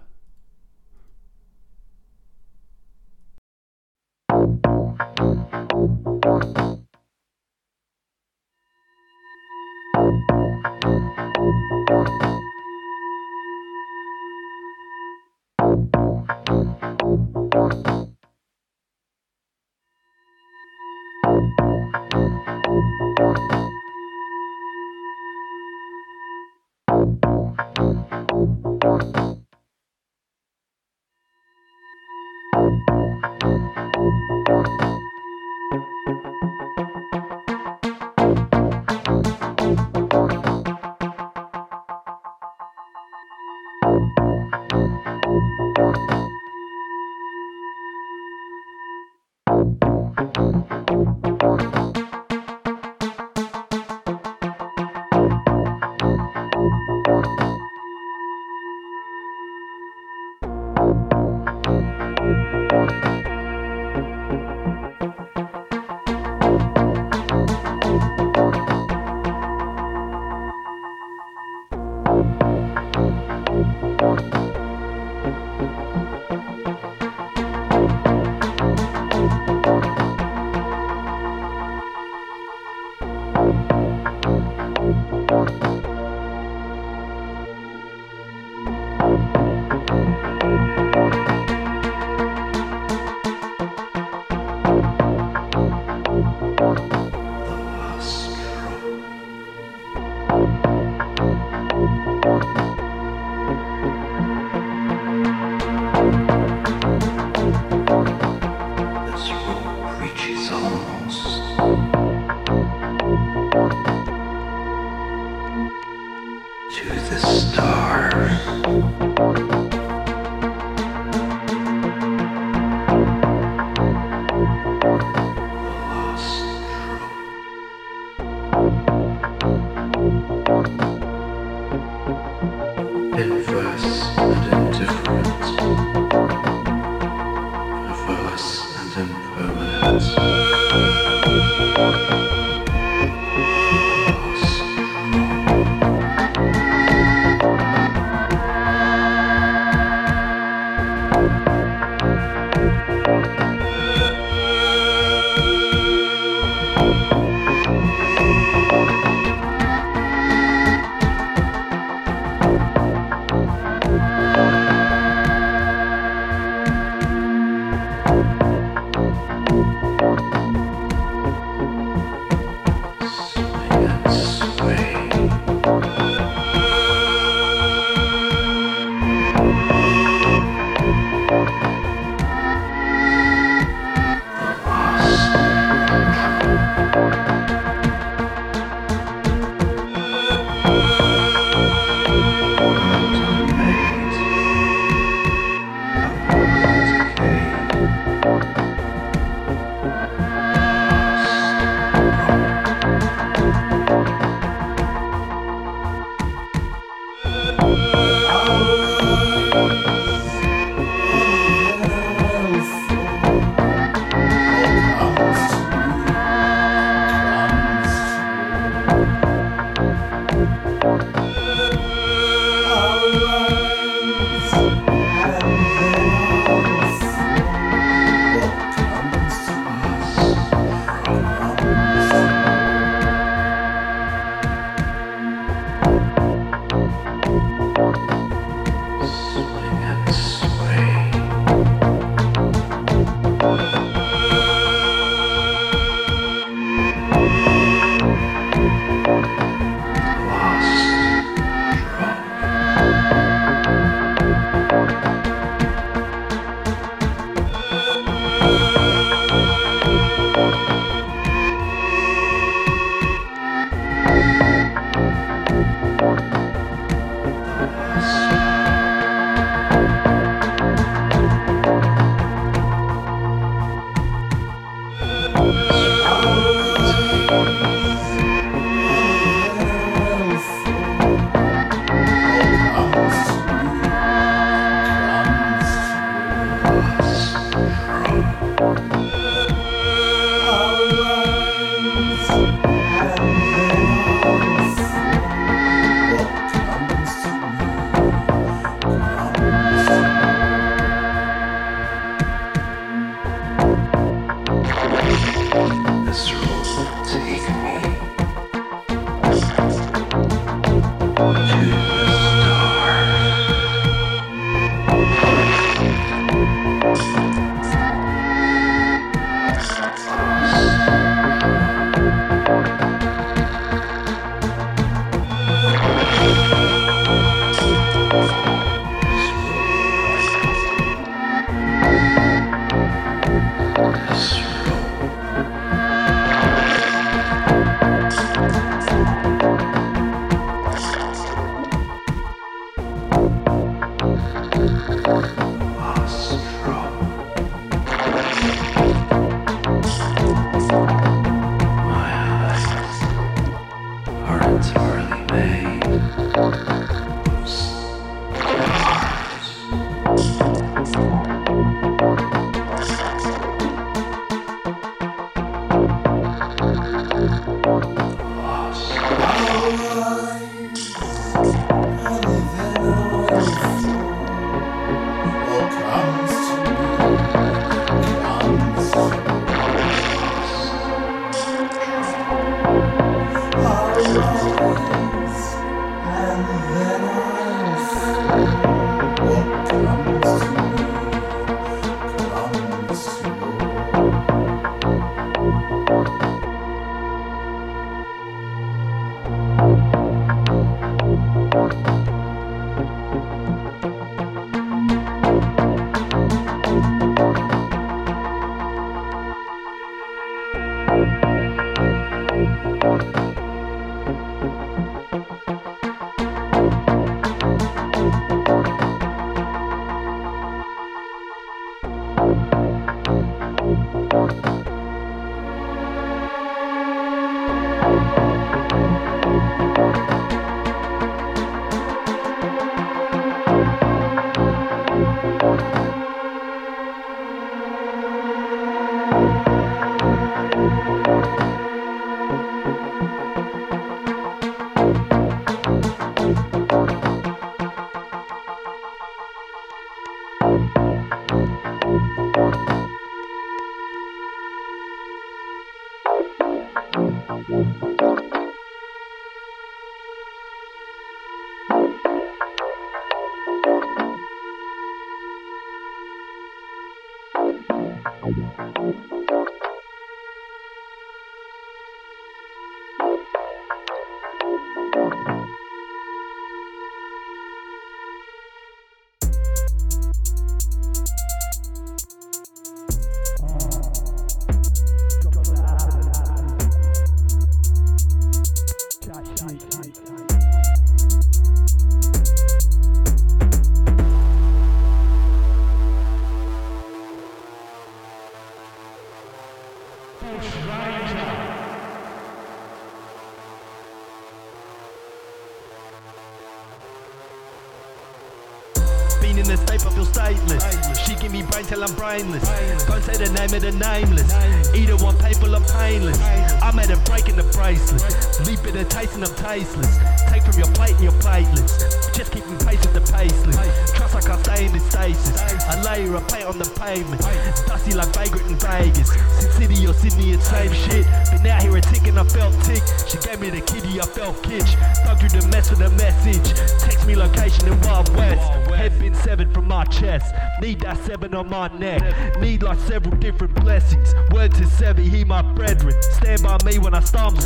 I'm 512.15 512.21
brainless. 512.31 512.85
Can't 512.85 513.03
say 513.03 513.17
the 513.17 513.31
name 513.33 513.51
of 513.51 513.61
the 513.61 513.71
nameless. 513.75 514.31
Either 514.73 514.95
one 515.03 515.17
paper, 515.17 515.51
I'm 515.51 515.63
painless. 515.65 516.19
I 516.63 516.71
made 516.71 516.89
a 516.89 516.97
break 517.03 517.27
in 517.27 517.35
the 517.35 517.43
bracelet. 517.51 518.03
Leap 518.47 518.63
it 518.67 518.75
a 518.75 518.85
taste 518.85 519.15
and 519.15 519.25
I'm 519.25 519.35
tasteless. 519.35 519.99
Take 520.31 520.43
from 520.43 520.57
your 520.57 520.71
plate 520.71 520.95
and 520.95 521.03
your 521.03 521.17
platelets. 521.19 521.75
Just 522.15 522.31
keeping 522.31 522.57
pace 522.63 522.79
with 522.87 522.95
the 522.95 523.03
paceless. 523.11 523.59
Trust 523.95 524.15
I 524.15 524.21
can't 524.21 524.39
stay 524.45 524.65
in 524.65 524.71
this 524.71 524.87
stasis. 524.87 525.35
I 525.67 525.75
layer 525.83 526.15
a 526.15 526.21
paint 526.31 526.47
on 526.47 526.57
the 526.57 526.69
pavement. 526.79 527.19
Dusty 527.67 527.93
like 527.93 528.13
vagrant 528.15 528.47
in 528.47 528.55
Vegas. 528.63 529.11
Sin 529.11 529.51
City 529.51 529.87
or 529.87 529.93
Sydney, 529.93 530.31
it's 530.31 530.47
same 530.47 530.71
shit. 530.71 531.03
Been 531.31 531.51
out 531.51 531.63
here 531.63 531.75
a 531.75 531.81
tick 531.81 532.07
and 532.07 532.19
I 532.19 532.23
felt 532.23 532.55
tick. 532.63 532.83
She 533.11 533.19
gave 533.27 533.41
me 533.41 533.49
the 533.49 533.59
kitty, 533.59 533.99
I 533.99 534.05
felt 534.07 534.39
kitsch. 534.43 534.71
Thug 535.03 535.19
through 535.19 535.35
the 535.35 535.47
mess 535.51 535.69
with 535.69 535.81
a 535.81 535.91
message. 535.99 536.47
Text 536.79 537.05
me 537.05 537.15
location 537.15 537.67
in 537.67 537.75
Wild 537.81 538.07
West. 538.15 538.64
Head 538.75 538.99
been 538.99 539.15
severed 539.15 539.53
from 539.53 539.67
my 539.67 539.83
chest. 539.85 540.33
Need 540.61 540.81
that 540.81 540.97
seven 541.05 541.33
on 541.33 541.49
my 541.49 541.67
neck. 541.77 542.01
Need 542.39 542.63
like 542.63 542.79
several 542.79 543.15
different 543.17 543.55
blessings. 543.55 544.13
Word 544.31 544.53
to 544.55 544.63
Sevi, 544.63 545.09
he 545.09 545.23
my 545.23 545.41
brethren. 545.41 545.95
Stand 546.01 546.43
by 546.43 546.57
me 546.65 546.79
when 546.79 546.93
I 546.93 546.99
stumble. 546.99 547.41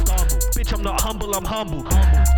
Bitch, 0.56 0.74
I'm 0.74 0.82
not 0.82 1.02
humble, 1.02 1.34
I'm 1.36 1.46
humble. 1.46 1.84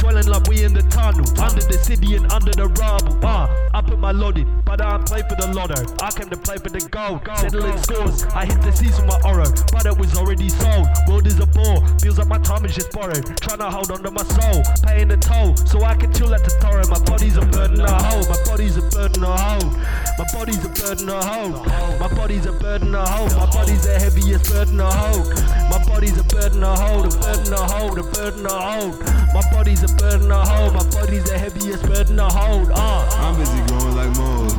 Dwelling 0.01 0.25
like 0.25 0.47
we 0.47 0.63
in 0.63 0.73
the 0.73 0.81
tunnel. 0.89 1.21
Under 1.39 1.61
the 1.61 1.77
city 1.77 2.15
and 2.15 2.25
under 2.31 2.51
the 2.51 2.67
rubble. 2.67 3.13
Uh, 3.23 3.45
I 3.71 3.81
put 3.81 3.99
my 3.99 4.11
load 4.11 4.39
in, 4.39 4.49
but 4.65 4.81
I 4.81 4.97
don't 4.97 5.05
play 5.05 5.21
for 5.21 5.35
the 5.35 5.53
lotto. 5.53 5.77
I 6.01 6.09
came 6.09 6.27
to 6.29 6.37
play 6.37 6.57
for 6.57 6.69
the 6.69 6.81
gold. 6.89 7.21
Settling 7.37 7.77
scores. 7.77 8.25
I 8.33 8.45
hit 8.45 8.59
the 8.63 8.71
season 8.71 9.05
with 9.05 9.21
my 9.21 9.29
oro, 9.29 9.45
but 9.71 9.85
it 9.85 9.95
was 9.95 10.17
already 10.17 10.49
sold. 10.49 10.87
World 11.07 11.27
is 11.27 11.39
a 11.39 11.45
bore. 11.45 11.85
Feels 11.99 12.17
like 12.17 12.27
my 12.27 12.39
time 12.39 12.65
is 12.65 12.73
just 12.73 12.91
borrowed. 12.91 13.25
Trying 13.45 13.59
to 13.59 13.69
hold 13.69 13.91
on 13.91 14.01
to 14.01 14.09
my 14.09 14.23
soul. 14.23 14.63
Paying 14.83 15.09
the 15.09 15.17
toll, 15.17 15.55
so 15.55 15.83
I 15.83 15.93
can 15.93 16.11
chill 16.13 16.33
at 16.33 16.43
the 16.43 16.49
Toro. 16.57 16.81
My 16.89 16.99
body's 17.05 17.37
a 17.37 17.45
burden 17.45 17.85
to 17.85 17.93
hold. 17.93 18.25
My 18.27 18.41
body's 18.43 18.77
a 18.77 18.81
burden 18.89 19.21
to 19.21 19.31
hold. 19.37 19.69
My 20.17 20.25
body's 20.33 20.65
a 20.65 20.69
burden 20.69 21.07
to 21.13 21.21
hold. 21.21 21.67
My 22.01 22.09
body's 22.09 22.45
a 22.47 22.53
burden 22.53 22.91
to 22.91 23.05
hold. 23.05 23.31
My 23.37 23.45
body's 23.53 23.85
the 23.85 23.99
heaviest 23.99 24.49
burden 24.49 24.77
to 24.77 24.89
hold. 24.89 25.29
My 25.69 25.77
body's 25.85 26.17
a 26.17 26.23
burden 26.25 26.61
to 26.61 26.73
hold. 26.73 27.05
A 27.05 27.17
burden 27.21 27.53
to 27.53 27.61
hold. 27.69 27.97
A 27.99 28.03
burden 28.03 28.43
to 28.43 28.49
hold. 28.49 28.99
My 29.33 29.45
body's 29.53 29.83
a 29.83 29.90
burden 29.97 30.29
to 30.29 30.37
hold. 30.37 30.73
My 30.73 30.83
body's 30.89 31.23
the 31.23 31.37
heaviest 31.37 31.83
burden 31.83 32.17
to 32.17 32.25
hold. 32.25 32.71
Uh. 32.71 33.09
I'm 33.23 33.37
busy 33.37 33.61
growing 33.67 33.95
like 33.95 34.15
mold. 34.17 34.53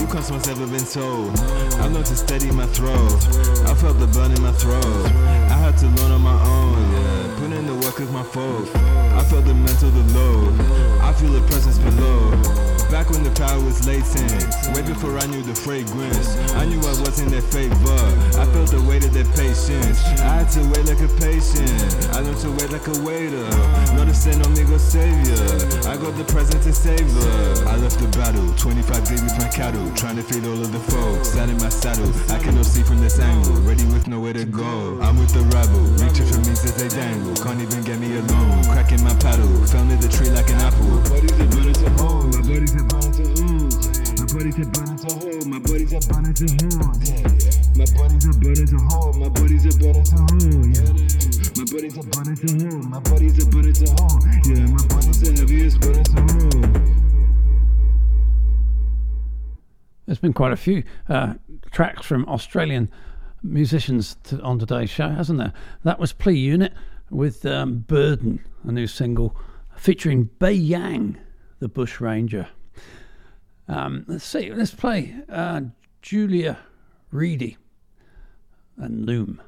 You 0.00 0.06
customers 0.06 0.48
ever 0.48 0.66
been 0.66 0.84
told. 0.84 1.38
I 1.80 1.86
learned 1.88 2.06
to 2.06 2.16
steady 2.16 2.50
my 2.50 2.66
throat. 2.66 3.18
I 3.66 3.74
felt 3.74 3.98
the 3.98 4.06
burn 4.08 4.32
in 4.32 4.42
my 4.42 4.52
throat. 4.52 5.06
I 5.52 5.56
had 5.64 5.78
to 5.78 5.86
learn 5.86 6.12
on 6.12 6.22
my 6.22 6.38
own. 6.44 7.36
Put 7.36 7.52
in 7.52 7.66
the 7.66 7.74
work 7.86 7.98
with 7.98 8.12
my 8.12 8.22
folk. 8.22 8.68
I 8.74 9.22
felt 9.24 9.44
the 9.44 9.54
mental, 9.54 9.90
the 9.90 10.04
load. 10.18 10.60
I 11.00 11.12
feel 11.12 11.32
the 11.32 11.40
presence. 11.48 11.71
Back 13.02 13.10
when 13.10 13.24
the 13.24 13.34
power 13.34 13.58
was 13.58 13.84
latent, 13.84 14.46
way 14.78 14.82
before 14.86 15.18
I 15.18 15.26
knew 15.26 15.42
the 15.42 15.56
fragrance. 15.56 16.38
I 16.54 16.64
knew 16.66 16.78
I 16.78 16.94
was 17.02 17.18
in 17.18 17.32
their 17.34 17.42
favor. 17.42 17.98
I 18.38 18.46
felt 18.54 18.70
the 18.70 18.80
weight 18.86 19.04
of 19.04 19.12
their 19.12 19.26
patience. 19.34 19.98
I 20.22 20.46
had 20.46 20.48
to 20.54 20.62
wait 20.70 20.86
like 20.86 21.02
a 21.02 21.10
patient. 21.18 21.82
I 22.14 22.22
learned 22.22 22.38
to 22.46 22.54
wait 22.54 22.70
like 22.70 22.86
a 22.86 22.94
waiter. 23.02 23.42
Me 24.52 24.64
go 24.64 24.76
savior. 24.76 25.42
I 25.88 25.96
got 25.96 26.14
the 26.14 26.24
present 26.28 26.62
to 26.62 26.72
savor. 26.72 27.66
I 27.66 27.74
left 27.80 27.98
the 27.98 28.06
battle, 28.14 28.52
25 28.54 29.08
days 29.08 29.22
with 29.22 29.38
my 29.38 29.48
cattle, 29.48 29.82
trying 29.96 30.16
to 30.16 30.22
feed 30.22 30.44
all 30.44 30.60
of 30.60 30.70
the 30.70 30.78
folks. 30.92 31.30
Sat 31.30 31.48
in 31.48 31.56
my 31.56 31.70
saddle, 31.70 32.06
I 32.30 32.38
cannot 32.38 32.66
see 32.66 32.82
from 32.82 33.00
this 33.00 33.18
angle. 33.18 33.54
Ready 33.62 33.84
with 33.86 34.06
nowhere 34.06 34.34
to 34.34 34.44
go. 34.44 35.00
I'm 35.00 35.18
with 35.18 35.32
the 35.32 35.42
rabble, 35.50 35.80
reaching 36.04 36.26
for 36.26 36.38
me 36.44 36.52
as 36.52 36.76
they 36.76 36.86
dangle. 36.86 37.34
Can't 37.42 37.62
even 37.62 37.82
get 37.82 37.98
me 37.98 38.14
alone. 38.18 38.62
Cracking 38.70 39.02
my 39.02 39.14
paddle, 39.16 39.48
fell 39.66 39.84
near 39.86 39.96
the 39.96 40.08
tree 40.08 40.30
like 40.30 40.50
an 40.50 40.60
apple. 40.60 41.00
Oh, 41.02 41.32
my 41.40 41.48
body's 41.48 41.82
a 41.82 41.90
hold, 41.96 42.28
my 42.36 42.42
body's 42.44 42.76
My 42.92 43.00
to 43.00 43.24
hold, 43.24 43.72
my 44.16 44.26
to. 44.26 44.52
My 44.52 44.84
to 44.96 45.16
hold, 45.16 45.46
my 45.48 45.58
to 45.58 45.72
hold. 45.72 46.76
My 47.72 47.84
to 47.84 48.04
hold, 48.86 49.16
my 49.16 49.28
to 49.28 49.40
hold. 49.48 49.72
Yeah, 54.44 54.66
my 54.66 54.84
the 55.16 55.34
heaviest 55.38 55.80
to 55.80 55.88
hold. 56.20 56.72
There's 60.04 60.18
been 60.18 60.34
quite 60.34 60.52
a 60.52 60.56
few 60.56 60.82
uh, 61.08 61.34
tracks 61.70 62.04
from 62.04 62.26
Australian 62.28 62.90
musicians 63.42 64.16
to, 64.24 64.40
on 64.42 64.58
today's 64.58 64.90
show, 64.90 65.08
hasn't 65.08 65.38
there? 65.38 65.54
That 65.84 65.98
was 65.98 66.12
Plea 66.12 66.36
Unit 66.36 66.74
with 67.08 67.46
um, 67.46 67.78
Burden, 67.78 68.44
a 68.64 68.72
new 68.72 68.86
single 68.86 69.34
featuring 69.76 70.28
Bei 70.38 70.52
Yang, 70.52 71.16
the 71.60 71.68
Bush 71.68 71.98
Ranger. 72.00 72.48
Um, 73.72 74.04
let's 74.06 74.24
see, 74.24 74.52
let's 74.52 74.74
play 74.74 75.14
uh, 75.30 75.62
Julia 76.02 76.58
Reidy 77.10 77.56
and 78.76 79.06
Loom. 79.06 79.40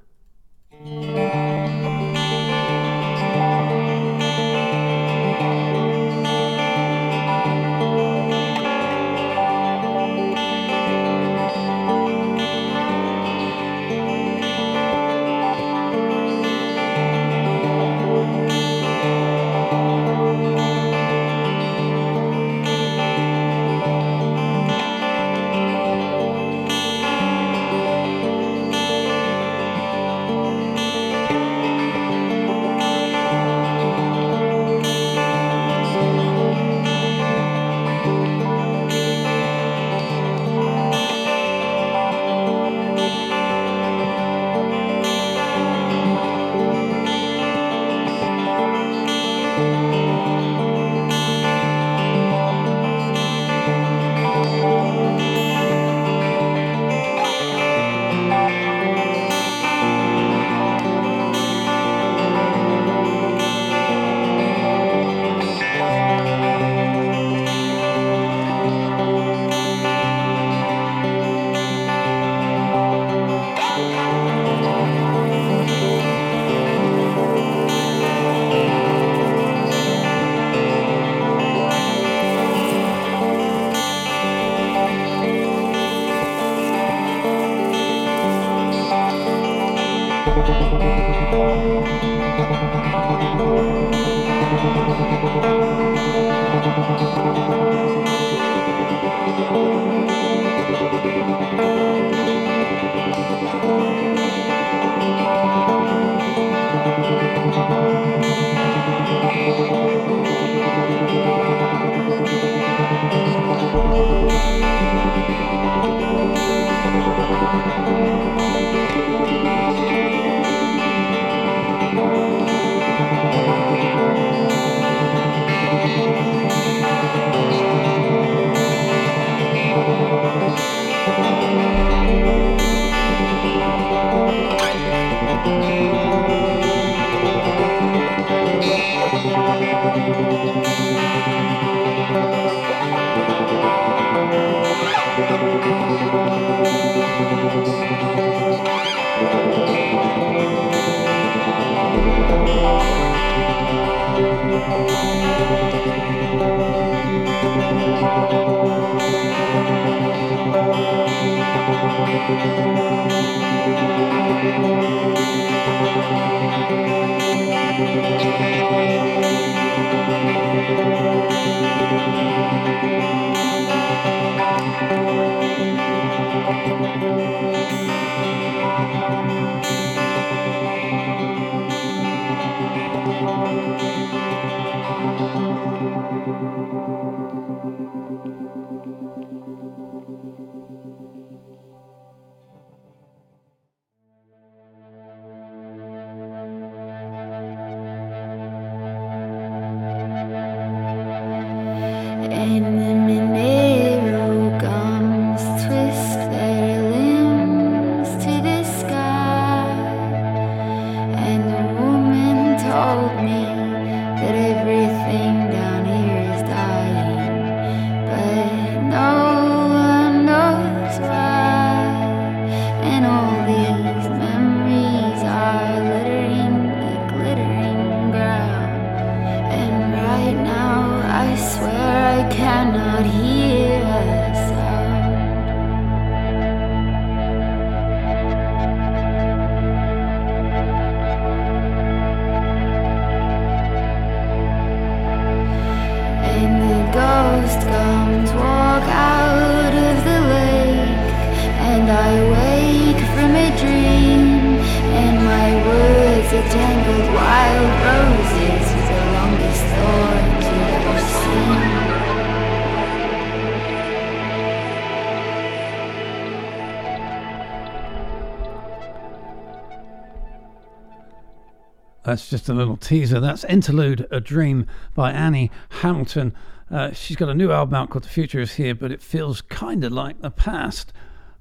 That's 272.14 272.30
just 272.30 272.48
a 272.48 272.54
little 272.54 272.76
teaser. 272.76 273.18
That's 273.18 273.42
Interlude, 273.42 274.06
A 274.12 274.20
Dream 274.20 274.68
by 274.94 275.10
Annie 275.10 275.50
Hamilton. 275.80 276.32
Uh, 276.70 276.92
she's 276.92 277.16
got 277.16 277.28
a 277.28 277.34
new 277.34 277.50
album 277.50 277.74
out 277.74 277.90
called 277.90 278.04
The 278.04 278.08
Future 278.08 278.40
Is 278.40 278.52
Here, 278.52 278.72
but 278.72 278.92
it 278.92 279.02
feels 279.02 279.40
kind 279.40 279.82
of 279.82 279.90
like 279.90 280.20
the 280.20 280.30
past 280.30 280.92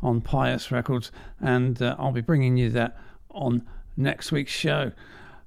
on 0.01 0.19
Pious 0.19 0.71
Records, 0.71 1.11
and 1.39 1.79
uh, 1.79 1.95
I'll 1.99 2.11
be 2.11 2.21
bringing 2.21 2.57
you 2.57 2.71
that 2.71 2.97
on 3.29 3.61
next 3.97 4.31
week's 4.31 4.51
show. 4.51 4.93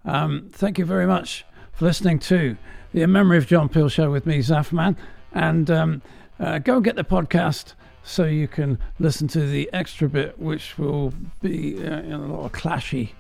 Um, 0.05 0.49
thank 0.53 0.79
you 0.79 0.85
very 0.85 1.09
much 1.09 1.45
for 1.73 1.87
listening 1.87 2.21
to 2.21 2.57
the 2.93 3.03
In 3.03 3.11
Memory 3.11 3.39
of 3.39 3.49
John 3.49 3.69
Peel 3.69 3.89
show 3.89 4.13
with 4.13 4.27
me, 4.27 4.39
Zafman, 4.39 4.95
and 5.33 5.69
um, 5.73 6.03
uh, 6.39 6.61
go 6.61 6.77
and 6.77 6.85
get 6.85 6.95
the 6.95 7.03
podcast 7.03 7.75
so 8.05 8.27
you 8.27 8.47
can 8.47 8.79
listen 9.01 9.27
to 9.27 9.41
the 9.41 9.69
extra 9.73 10.09
bit, 10.09 10.39
which 10.39 10.79
will 10.79 11.13
be 11.43 11.85
uh, 11.85 12.03
a 12.03 12.17
lot 12.17 12.45
of 12.45 12.53
clashy 12.53 13.11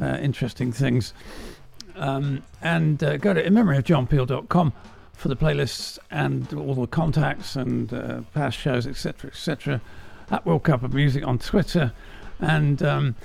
uh, 0.00 0.18
interesting 0.20 0.72
things. 0.72 1.12
Um, 1.96 2.42
and 2.62 3.02
uh, 3.02 3.16
go 3.16 3.34
to 3.34 3.42
inmemoryofjohnpeel.com 3.42 4.72
for 5.12 5.28
the 5.28 5.36
playlists 5.36 5.98
and 6.10 6.52
all 6.54 6.74
the 6.74 6.86
contacts 6.86 7.56
and 7.56 7.92
uh, 7.92 8.22
past 8.32 8.58
shows, 8.58 8.86
etc., 8.86 9.30
etc. 9.30 9.80
At 10.30 10.46
World 10.46 10.62
Cup 10.62 10.82
of 10.82 10.94
Music 10.94 11.26
on 11.26 11.38
Twitter. 11.38 11.92
And 12.38 12.82
um, 12.82 13.16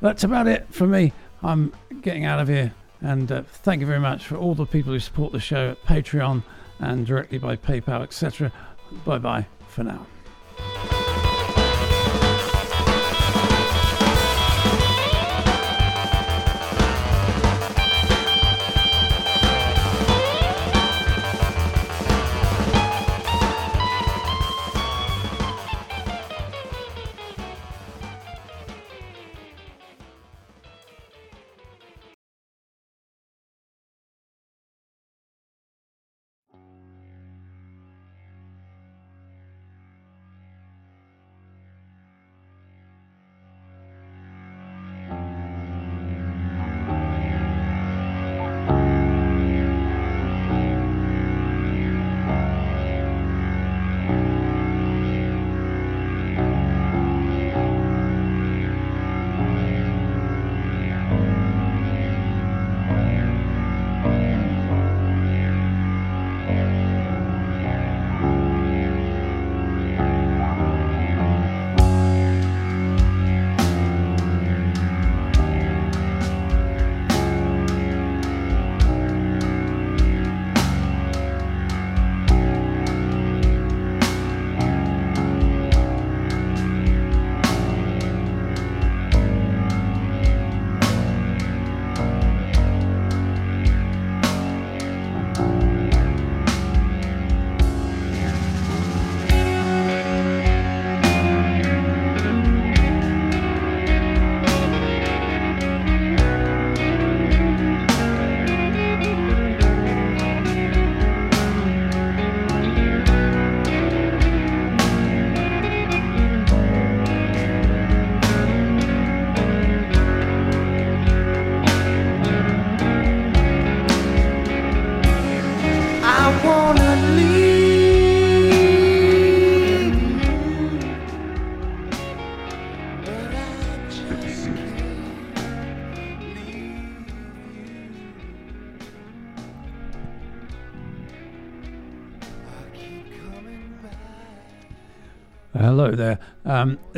that's 0.00 0.24
about 0.24 0.46
it 0.46 0.66
for 0.70 0.86
me. 0.86 1.12
I'm 1.42 1.72
getting 2.02 2.24
out 2.24 2.40
of 2.40 2.48
here. 2.48 2.74
And 3.00 3.30
uh, 3.30 3.42
thank 3.46 3.80
you 3.80 3.86
very 3.86 4.00
much 4.00 4.26
for 4.26 4.36
all 4.36 4.54
the 4.54 4.66
people 4.66 4.92
who 4.92 5.00
support 5.00 5.32
the 5.32 5.40
show 5.40 5.70
at 5.70 5.82
Patreon 5.84 6.42
and 6.80 7.06
directly 7.06 7.38
by 7.38 7.56
PayPal, 7.56 8.02
etc. 8.02 8.52
Bye 9.04 9.18
bye 9.18 9.46
for 9.68 9.84
now. 9.84 10.06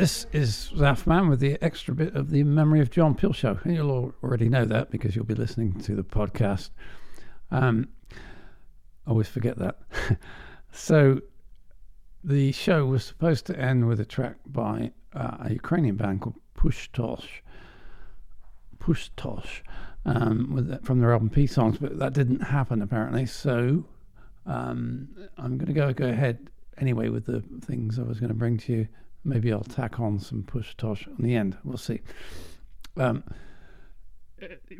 This 0.01 0.25
is 0.31 0.71
Zaf 0.75 1.29
with 1.29 1.39
the 1.39 1.61
extra 1.61 1.93
bit 1.93 2.15
of 2.15 2.31
the 2.31 2.43
Memory 2.43 2.79
of 2.79 2.89
John 2.89 3.13
Peel 3.13 3.33
show. 3.33 3.59
And 3.63 3.75
you'll 3.75 4.15
already 4.23 4.49
know 4.49 4.65
that 4.65 4.89
because 4.89 5.15
you'll 5.15 5.25
be 5.25 5.35
listening 5.35 5.79
to 5.81 5.93
the 5.93 6.01
podcast. 6.01 6.71
Um, 7.51 7.87
I 8.11 9.11
always 9.11 9.27
forget 9.27 9.59
that. 9.59 9.77
so 10.71 11.21
the 12.23 12.51
show 12.51 12.87
was 12.87 13.05
supposed 13.05 13.45
to 13.45 13.59
end 13.59 13.87
with 13.87 13.99
a 13.99 14.05
track 14.05 14.37
by 14.47 14.89
uh, 15.13 15.37
a 15.41 15.53
Ukrainian 15.53 15.97
band 15.97 16.21
called 16.21 16.39
Pushtosh. 16.57 17.27
Pushtosh. 18.79 19.61
Um, 20.07 20.51
with 20.51 20.83
from 20.83 20.99
their 20.99 21.13
album 21.13 21.29
Peace 21.29 21.53
Songs, 21.53 21.77
but 21.77 21.99
that 21.99 22.13
didn't 22.13 22.41
happen 22.41 22.81
apparently. 22.81 23.27
So 23.27 23.85
um, 24.47 25.09
I'm 25.37 25.59
going 25.59 25.67
to 25.67 25.73
go 25.73 25.93
go 25.93 26.07
ahead 26.07 26.49
anyway 26.79 27.09
with 27.09 27.27
the 27.27 27.43
things 27.63 27.99
I 27.99 28.01
was 28.01 28.19
going 28.19 28.29
to 28.29 28.35
bring 28.35 28.57
to 28.57 28.73
you. 28.73 28.87
Maybe 29.23 29.51
I'll 29.51 29.61
tack 29.61 29.99
on 29.99 30.19
some 30.19 30.43
Pushtosh 30.43 31.07
on 31.07 31.17
the 31.19 31.35
end. 31.35 31.57
We'll 31.63 31.77
see. 31.77 32.01
Um, 32.97 33.23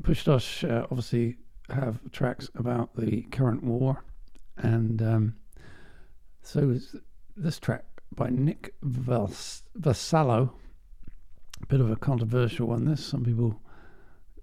Pushtosh 0.02 0.70
uh, 0.70 0.84
obviously 0.90 1.38
have 1.70 2.00
tracks 2.12 2.50
about 2.56 2.96
the 2.96 3.22
current 3.32 3.64
war, 3.64 4.04
and 4.58 5.02
um, 5.02 5.36
so 6.42 6.70
is 6.70 6.96
this 7.38 7.60
track 7.60 7.86
by 8.16 8.30
Nick 8.30 8.74
Vas- 8.82 9.64
Vasallo. 9.80 10.52
A 11.62 11.66
bit 11.68 11.80
of 11.80 11.92
a 11.92 11.96
controversial 11.96 12.68
one. 12.68 12.86
This 12.86 13.06
some 13.06 13.24
people 13.24 13.62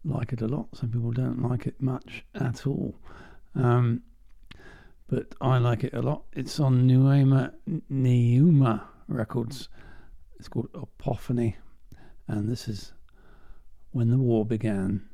like 0.05 0.33
it 0.33 0.41
a 0.41 0.47
lot, 0.47 0.69
some 0.75 0.91
people 0.91 1.11
don't 1.11 1.43
like 1.43 1.67
it 1.67 1.81
much 1.81 2.25
at 2.35 2.67
all. 2.67 2.95
Um, 3.55 4.03
but 5.09 5.35
I 5.41 5.59
like 5.59 5.85
it 5.85 5.95
a 5.95 6.03
lot. 6.03 6.25
It's 6.33 6.61
on 6.61 6.87
Nuema 6.89 7.53
Neuma 7.91 8.83
Records. 9.09 9.69
It's 10.39 10.49
called 10.49 10.69
Epiphany, 10.75 11.57
and 12.27 12.49
this 12.49 12.69
is 12.69 12.93
when 13.91 14.11
the 14.11 14.19
war 14.19 14.45
began. 14.45 15.08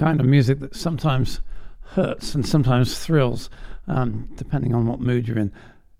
Kind 0.00 0.18
of 0.18 0.24
music 0.24 0.60
that 0.60 0.74
sometimes 0.74 1.42
hurts 1.92 2.34
and 2.34 2.46
sometimes 2.46 2.98
thrills, 2.98 3.50
um, 3.86 4.30
depending 4.34 4.74
on 4.74 4.86
what 4.86 4.98
mood 4.98 5.28
you're 5.28 5.38
in. 5.38 5.52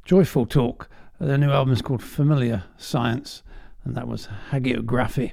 Joyful 0.07 0.47
Talk, 0.47 0.89
their 1.21 1.37
new 1.37 1.51
album 1.51 1.75
is 1.75 1.83
called 1.83 2.03
Familiar 2.03 2.65
Science, 2.79 3.43
and 3.85 3.95
that 3.95 4.09
was 4.09 4.27
Hagiography 4.51 5.33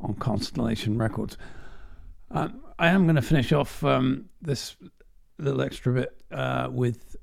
on 0.00 0.14
Constellation 0.14 0.98
Records. 0.98 1.38
Um, 2.32 2.62
I 2.80 2.88
am 2.88 3.04
going 3.04 3.14
to 3.14 3.22
finish 3.22 3.52
off 3.52 3.84
um, 3.84 4.28
this 4.42 4.74
little 5.38 5.62
extra 5.62 5.92
bit 5.92 6.20
uh, 6.32 6.66
with 6.68 7.14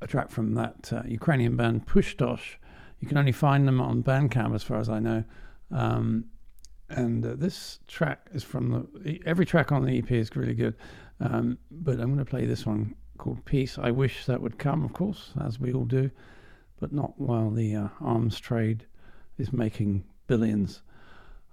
a 0.00 0.06
track 0.06 0.30
from 0.30 0.54
that 0.54 0.92
uh, 0.92 1.02
Ukrainian 1.04 1.56
band 1.56 1.84
Pushtosh. 1.84 2.54
You 3.00 3.08
can 3.08 3.18
only 3.18 3.32
find 3.32 3.66
them 3.66 3.80
on 3.80 4.04
Bandcamp, 4.04 4.54
as 4.54 4.62
far 4.62 4.78
as 4.78 4.88
I 4.88 5.00
know. 5.00 5.24
Um, 5.72 6.26
and 6.90 7.24
uh, 7.24 7.34
this 7.36 7.78
track 7.86 8.28
is 8.32 8.42
from 8.42 8.88
the 8.94 9.20
every 9.26 9.44
track 9.44 9.72
on 9.72 9.84
the 9.84 9.98
EP 9.98 10.10
is 10.10 10.34
really 10.34 10.54
good, 10.54 10.74
um, 11.20 11.58
but 11.70 12.00
I'm 12.00 12.06
going 12.14 12.18
to 12.18 12.24
play 12.24 12.46
this 12.46 12.64
one 12.64 12.94
called 13.18 13.44
Peace. 13.44 13.78
I 13.78 13.90
wish 13.90 14.26
that 14.26 14.40
would 14.40 14.58
come, 14.58 14.84
of 14.84 14.92
course, 14.92 15.32
as 15.44 15.58
we 15.60 15.72
all 15.72 15.84
do, 15.84 16.10
but 16.80 16.92
not 16.92 17.18
while 17.20 17.50
the 17.50 17.74
uh, 17.74 17.88
arms 18.00 18.38
trade 18.38 18.86
is 19.38 19.52
making 19.52 20.04
billions. 20.26 20.82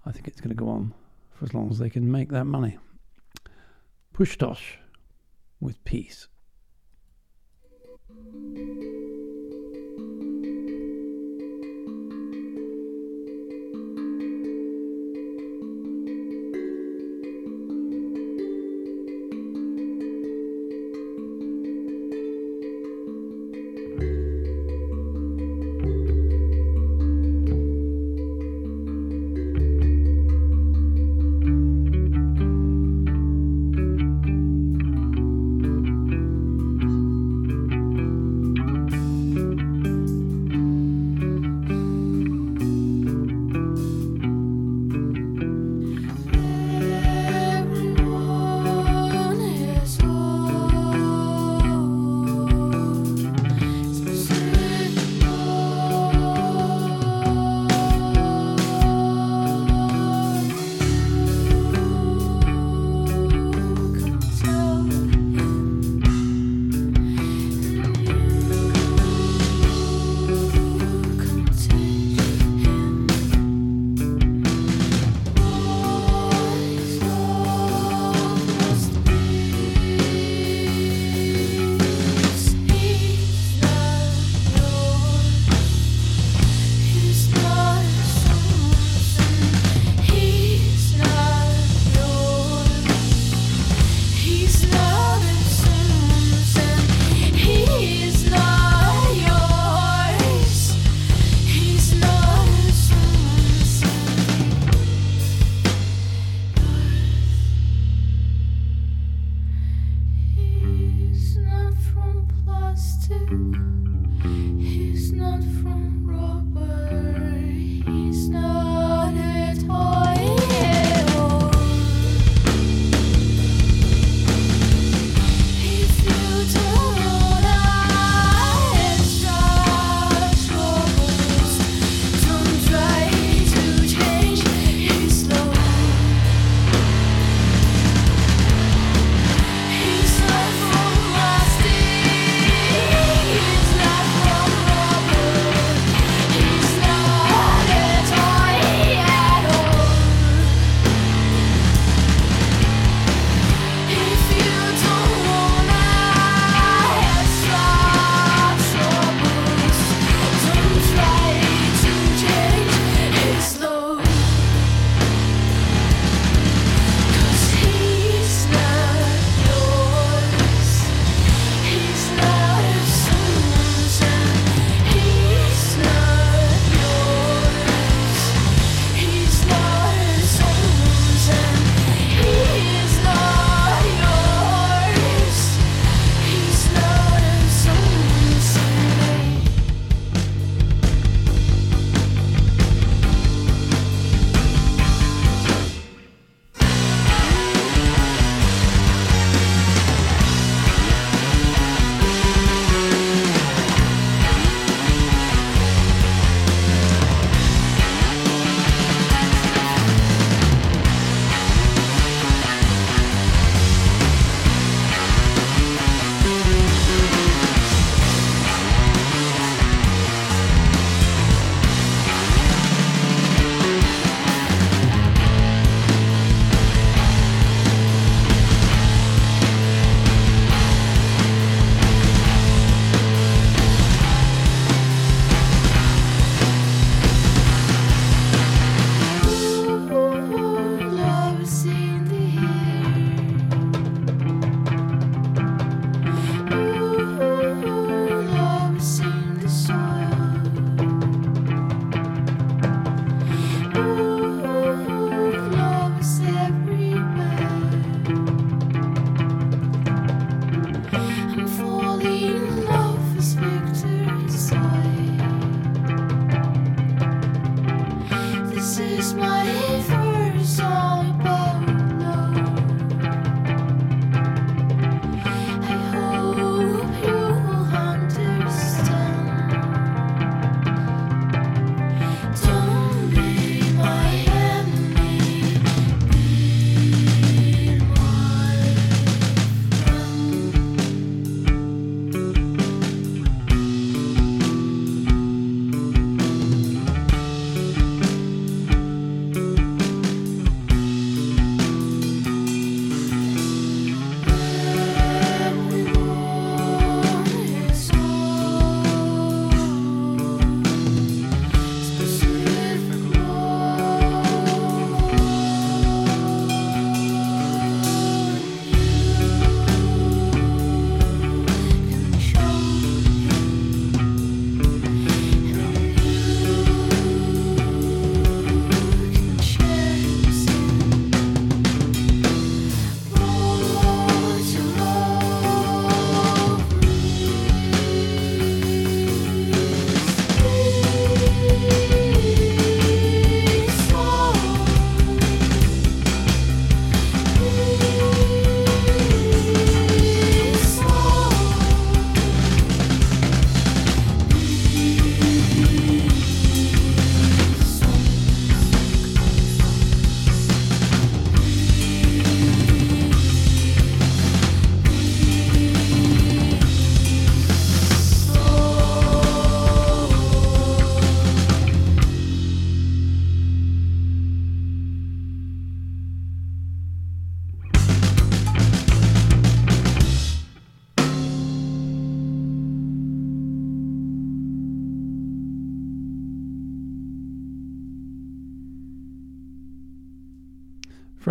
I 0.05 0.11
think 0.11 0.27
it's 0.27 0.39
going 0.39 0.55
to 0.55 0.55
go 0.55 0.69
on 0.69 0.93
for 1.33 1.45
as 1.45 1.53
long 1.53 1.69
as 1.69 1.79
they 1.79 1.89
can 1.89 2.09
make 2.09 2.29
that 2.29 2.45
money. 2.45 2.77
Pushtosh 4.13 4.77
with 5.59 5.83
peace. 5.83 6.27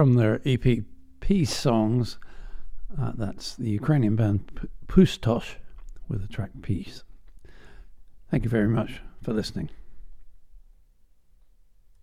From 0.04 0.16
their 0.16 0.42
EP 0.44 0.84
Peace 1.20 1.56
Songs. 1.56 2.18
Uh, 3.00 3.12
that's 3.14 3.56
the 3.56 3.70
Ukrainian 3.70 4.16
band 4.16 4.68
Pustosh 4.86 5.54
with 6.08 6.20
the 6.20 6.28
track 6.28 6.50
Peace. 6.60 7.04
Thank 8.30 8.44
you 8.44 8.50
very 8.50 8.68
much 8.68 9.00
for 9.22 9.32
listening. 9.32 9.70